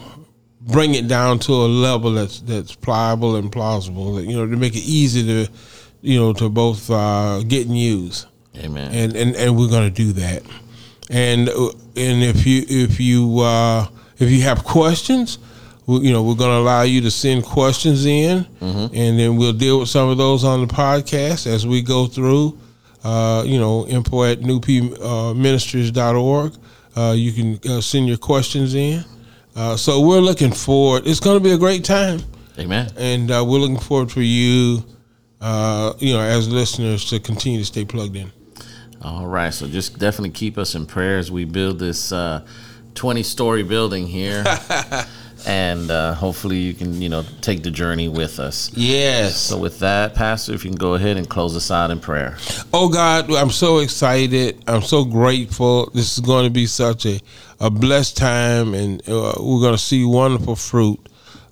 bring 0.61 0.93
it 0.93 1.07
down 1.07 1.39
to 1.39 1.53
a 1.53 1.65
level 1.65 2.11
that's 2.11 2.41
that's 2.41 2.75
pliable 2.75 3.35
and 3.37 3.51
plausible. 3.51 4.21
You 4.21 4.37
know, 4.37 4.45
to 4.45 4.55
make 4.57 4.75
it 4.75 4.83
easy 4.85 5.23
to, 5.25 5.51
you 6.01 6.19
know, 6.19 6.33
to 6.33 6.49
both 6.49 6.87
uh, 6.91 7.41
get 7.47 7.65
and 7.65 7.75
use 7.75 8.27
Amen. 8.57 8.91
and 8.93 9.15
and, 9.15 9.35
and 9.35 9.57
we're 9.57 9.69
going 9.69 9.91
to 9.91 9.95
do 10.05 10.11
that. 10.13 10.43
And 11.09 11.49
and 11.49 12.21
if 12.23 12.45
you 12.45 12.63
if 12.67 12.99
you 12.99 13.39
uh, 13.39 13.87
if 14.19 14.29
you 14.29 14.41
have 14.43 14.63
questions, 14.63 15.39
we, 15.85 15.99
you 15.99 16.13
know 16.13 16.23
we're 16.23 16.35
going 16.35 16.51
to 16.51 16.57
allow 16.57 16.83
you 16.83 17.01
to 17.01 17.11
send 17.11 17.43
questions 17.43 18.05
in, 18.05 18.45
and 18.61 19.19
then 19.19 19.35
we'll 19.37 19.53
deal 19.53 19.79
with 19.79 19.89
some 19.89 20.09
of 20.09 20.17
those 20.17 20.43
on 20.43 20.65
the 20.65 20.73
podcast 20.73 21.47
as 21.47 21.65
we 21.65 21.81
go 21.81 22.07
through. 22.07 22.57
Uh, 23.01 23.43
you 23.45 23.57
know, 23.57 23.87
info 23.87 24.25
at 24.25 24.41
newpministries.org. 24.41 26.53
Uh, 26.97 27.13
you 27.15 27.31
can 27.31 27.57
uh, 27.71 27.79
send 27.79 28.09
your 28.09 28.17
questions 28.17 28.75
in. 28.75 29.05
Uh, 29.55 29.77
so 29.77 30.01
we're 30.05 30.19
looking 30.19 30.51
forward. 30.51 31.07
It's 31.07 31.21
going 31.21 31.37
to 31.37 31.43
be 31.43 31.51
a 31.51 31.57
great 31.57 31.85
time 31.85 32.19
Amen. 32.59 32.89
and 32.97 33.31
uh, 33.31 33.43
we're 33.47 33.59
looking 33.59 33.79
forward 33.79 34.11
for 34.11 34.21
you, 34.21 34.83
uh, 35.39 35.93
you 35.99 36.13
know, 36.13 36.19
as 36.19 36.49
listeners 36.49 37.05
to 37.09 37.19
continue 37.19 37.59
to 37.59 37.65
stay 37.65 37.85
plugged 37.85 38.15
in. 38.15 38.31
All 39.01 39.27
right, 39.27 39.53
so 39.53 39.67
just 39.67 39.97
definitely 39.97 40.31
keep 40.31 40.57
us 40.57 40.75
in 40.75 40.85
prayer 40.85 41.17
as 41.17 41.31
we 41.31 41.45
build 41.45 41.79
this 41.79 42.11
uh, 42.11 42.45
20 42.95 43.23
story 43.23 43.63
building 43.63 44.07
here. 44.07 44.43
and 45.45 45.89
uh, 45.89 46.13
hopefully 46.13 46.57
you 46.57 46.73
can, 46.73 47.01
you 47.01 47.09
know, 47.09 47.23
take 47.41 47.63
the 47.63 47.71
journey 47.71 48.07
with 48.07 48.39
us. 48.39 48.71
Yes. 48.75 49.37
So, 49.37 49.57
with 49.57 49.79
that, 49.79 50.15
Pastor, 50.15 50.53
if 50.53 50.63
you 50.63 50.71
can 50.71 50.77
go 50.77 50.95
ahead 50.95 51.17
and 51.17 51.29
close 51.29 51.55
us 51.55 51.71
out 51.71 51.91
in 51.91 51.99
prayer. 51.99 52.37
Oh 52.73 52.89
God, 52.89 53.31
I'm 53.31 53.49
so 53.49 53.79
excited. 53.79 54.63
I'm 54.67 54.81
so 54.81 55.05
grateful. 55.05 55.89
This 55.93 56.17
is 56.17 56.19
going 56.19 56.45
to 56.45 56.49
be 56.49 56.65
such 56.65 57.05
a, 57.05 57.19
a 57.59 57.69
blessed 57.69 58.17
time, 58.17 58.73
and 58.73 59.01
uh, 59.07 59.33
we're 59.39 59.61
going 59.61 59.73
to 59.73 59.77
see 59.77 60.03
wonderful 60.05 60.55
fruit 60.55 60.99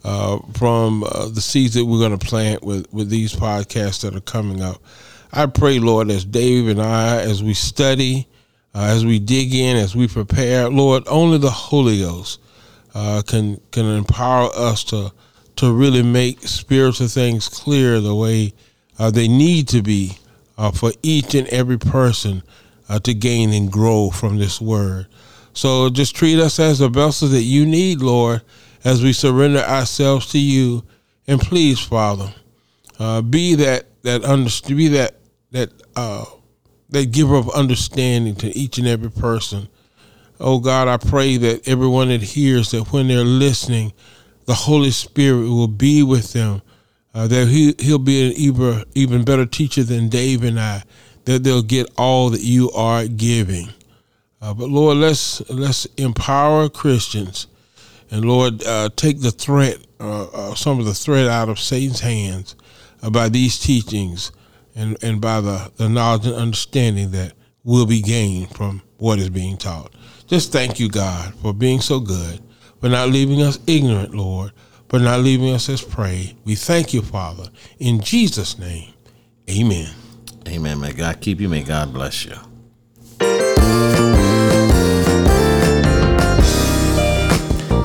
uh, 0.04 0.40
from 0.54 1.04
uh, 1.04 1.28
the 1.30 1.42
seeds 1.42 1.74
that 1.76 1.86
we're 1.86 2.00
going 2.00 2.18
to 2.18 2.26
plant 2.26 2.64
with 2.64 2.92
with 2.94 3.10
these 3.10 3.34
podcasts 3.34 4.02
that 4.02 4.16
are 4.16 4.22
coming 4.22 4.62
up. 4.62 4.82
I 5.32 5.46
pray, 5.46 5.80
Lord, 5.80 6.10
as 6.10 6.24
Dave 6.24 6.68
and 6.68 6.82
I, 6.82 7.22
as 7.22 7.44
we 7.44 7.54
study, 7.54 8.28
uh, 8.78 8.86
as 8.86 9.04
we 9.04 9.18
dig 9.18 9.56
in, 9.56 9.76
as 9.76 9.96
we 9.96 10.08
prepare, 10.08 10.70
Lord, 10.70 11.04
only 11.08 11.40
the 11.40 11.50
Holy 11.50 12.02
Ghost 12.02 12.40
uh, 12.94 13.24
can 13.26 13.60
can 13.72 13.86
empower 13.86 14.52
us 14.56 14.84
to 14.86 15.12
to 15.56 15.74
really 15.74 16.04
make 16.04 16.48
spiritual 16.48 17.08
things 17.08 17.50
clear 17.50 18.00
the 18.00 18.14
way 18.14 18.54
uh, 19.00 19.10
they 19.10 19.28
need 19.28 19.68
to 19.70 19.82
be 19.82 20.20
uh, 20.60 20.70
for 20.70 20.92
each 21.02 21.34
and 21.34 21.48
every 21.48 21.80
person 21.80 22.44
uh, 22.88 23.00
to 23.00 23.16
gain 23.16 23.52
and 23.52 23.72
grow 23.72 24.12
from 24.12 24.38
this 24.38 24.62
word. 24.62 25.08
So 25.54 25.90
just 25.90 26.16
treat 26.16 26.38
us 26.38 26.60
as 26.60 26.78
the 26.78 26.88
vessels 26.88 27.32
that 27.32 27.42
you 27.42 27.66
need, 27.66 28.02
Lord, 28.02 28.44
as 28.84 29.02
we 29.02 29.12
surrender 29.12 29.62
ourselves 29.62 30.28
to 30.28 30.40
you. 30.40 30.84
And 31.26 31.42
please, 31.42 31.80
Father, 31.80 32.32
uh, 33.00 33.24
be 33.24 33.56
that 33.56 33.88
that 34.04 34.24
under, 34.24 34.52
be 34.68 34.90
that 34.90 35.16
that 35.50 35.72
that 36.90 37.12
giver 37.12 37.36
of 37.36 37.50
understanding 37.50 38.36
to 38.36 38.56
each 38.58 38.78
and 38.78 38.88
every 38.88 39.12
person. 39.12 39.68
Oh 40.40 40.60
God, 40.60 40.88
I 40.88 40.98
pray 40.98 41.38
that 41.38 41.68
everyone 41.68 42.10
that 42.10 42.22
hears 42.22 42.72
that 42.72 42.92
when 42.94 43.08
they're 43.08 43.24
listening, 43.24 43.94
the 44.46 44.54
Holy 44.54 44.92
Spirit 44.92 45.50
will 45.50 45.68
be 45.68 46.04
with 46.04 46.34
them. 46.34 46.62
Uh, 47.14 47.28
that 47.28 47.48
he 47.48 47.74
he'll 47.80 47.98
be 47.98 48.28
an 48.28 48.34
even 48.34 48.84
even 48.94 49.24
better 49.24 49.46
teacher 49.46 49.84
than 49.84 50.10
Dave 50.10 50.44
and 50.44 50.60
I. 50.60 50.84
That 51.26 51.44
they'll 51.44 51.64
get 51.64 51.90
all 51.98 52.30
that 52.30 52.42
you 52.42 52.72
are 52.72 53.08
giving. 53.08 53.70
Uh, 54.42 54.54
but 54.54 54.70
Lord, 54.70 54.98
let's 54.98 55.48
let's 55.50 55.86
empower 55.98 56.70
Christians, 56.70 57.48
and 58.12 58.24
Lord, 58.24 58.64
uh, 58.64 58.90
take 58.96 59.22
the 59.22 59.32
threat, 59.32 59.78
uh, 60.00 60.26
uh, 60.26 60.56
some 60.56 60.80
of 60.80 60.86
the 60.86 60.94
threat 60.94 61.28
out 61.28 61.50
of 61.50 61.60
Satan's 61.60 62.02
hands 62.02 62.56
uh, 63.02 63.10
by 63.10 63.30
these 63.30 63.58
teachings, 63.58 64.32
and 64.78 64.98
and 65.04 65.20
by 65.20 65.42
the 65.42 65.72
the 65.76 65.90
knowledge 65.90 66.26
and 66.26 66.36
understanding 66.36 67.12
that 67.12 67.34
will 67.64 67.86
be 67.86 68.02
gained 68.02 68.56
from 68.56 68.82
what 68.98 69.20
is 69.20 69.30
being 69.30 69.58
taught. 69.58 69.92
Just 70.28 70.54
thank 70.54 70.80
you, 70.80 70.88
God, 70.88 71.34
for 71.36 71.54
being 71.54 71.82
so 71.82 72.00
good, 72.00 72.40
for 72.80 72.88
not 72.88 73.10
leaving 73.10 73.42
us 73.42 73.60
ignorant, 73.68 74.14
Lord, 74.14 74.52
for 74.88 75.00
not 75.00 75.20
leaving 75.20 75.54
us 75.54 75.68
as 75.68 75.82
prey. 75.82 76.36
We 76.46 76.56
thank 76.56 76.94
you, 76.94 77.02
Father, 77.02 77.50
in 77.80 78.00
Jesus' 78.00 78.58
name, 78.58 78.94
Amen. 79.50 79.90
Amen. 80.48 80.80
May 80.80 80.94
God 80.94 81.22
keep 81.22 81.40
you. 81.40 81.48
May 81.50 81.64
God 81.64 81.94
bless 81.94 82.26
you. 82.26 82.36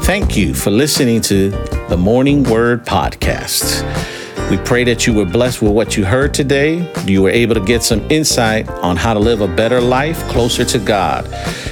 Thank 0.05 0.37
you 0.37 0.53
for 0.53 0.71
listening 0.71 1.21
to 1.23 1.51
the 1.89 1.97
Morning 1.97 2.43
Word 2.43 2.85
Podcast. 2.85 4.12
We 4.53 4.59
pray 4.59 4.85
that 4.85 5.07
you 5.07 5.15
were 5.15 5.25
blessed 5.25 5.63
with 5.63 5.73
what 5.73 5.97
you 5.97 6.05
heard 6.05 6.35
today. 6.35 6.87
You 7.07 7.23
were 7.23 7.31
able 7.31 7.55
to 7.55 7.61
get 7.63 7.83
some 7.83 8.03
insight 8.11 8.69
on 8.69 8.99
how 8.99 9.15
to 9.15 9.19
live 9.19 9.41
a 9.41 9.49
better 9.49 9.81
life 9.81 10.19
closer 10.29 10.63
to 10.63 10.79
God. 10.79 11.27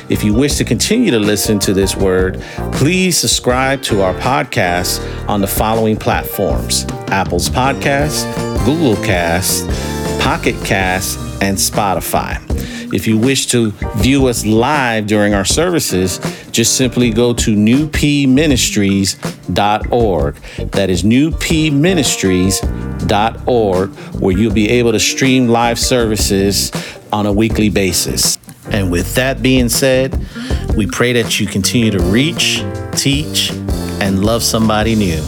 If 0.09 0.25
you 0.25 0.33
wish 0.33 0.55
to 0.55 0.65
continue 0.65 1.11
to 1.11 1.19
listen 1.19 1.59
to 1.59 1.75
this 1.75 1.95
word, 1.95 2.41
please 2.73 3.19
subscribe 3.19 3.83
to 3.83 4.01
our 4.01 4.15
podcast 4.15 4.99
on 5.29 5.43
the 5.43 5.47
following 5.47 5.99
platforms 5.99 6.87
Apple's 7.09 7.51
Podcast, 7.51 8.25
Google 8.65 8.97
Cast, 9.05 9.69
Pocket 10.23 10.55
Cast, 10.65 11.19
and 11.43 11.59
Spotify. 11.59 12.50
If 12.93 13.07
you 13.07 13.17
wish 13.19 13.47
to 13.47 13.71
view 13.97 14.27
us 14.27 14.45
live 14.45 15.07
during 15.07 15.33
our 15.35 15.45
services, 15.45 16.19
just 16.51 16.77
simply 16.77 17.11
go 17.11 17.33
to 17.35 17.55
newpministries.org. 17.55 20.35
That 20.73 20.91
is 20.91 21.05
newpministries.org, 21.05 23.91
where 24.21 24.37
you'll 24.37 24.53
be 24.53 24.69
able 24.71 24.91
to 24.93 25.01
stream 25.01 25.49
live 25.49 25.79
services 25.79 26.73
on 27.13 27.27
a 27.27 27.33
weekly 27.33 27.69
basis. 27.69 28.39
And 28.71 28.91
with 28.91 29.15
that 29.15 29.43
being 29.43 29.69
said, 29.69 30.19
We 30.77 30.87
pray 30.87 31.13
that 31.15 31.41
you 31.41 31.47
continue 31.47 31.91
to 31.91 32.01
reach, 32.01 32.63
teach, 32.93 33.51
and 34.01 34.25
love 34.25 34.43
somebody 34.43 34.95
new. 34.95 35.23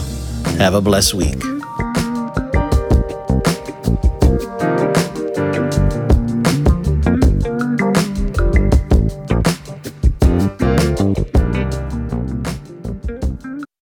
Have 0.59 0.75
a 0.75 0.81
blessed 0.81 1.15
week. 1.15 1.52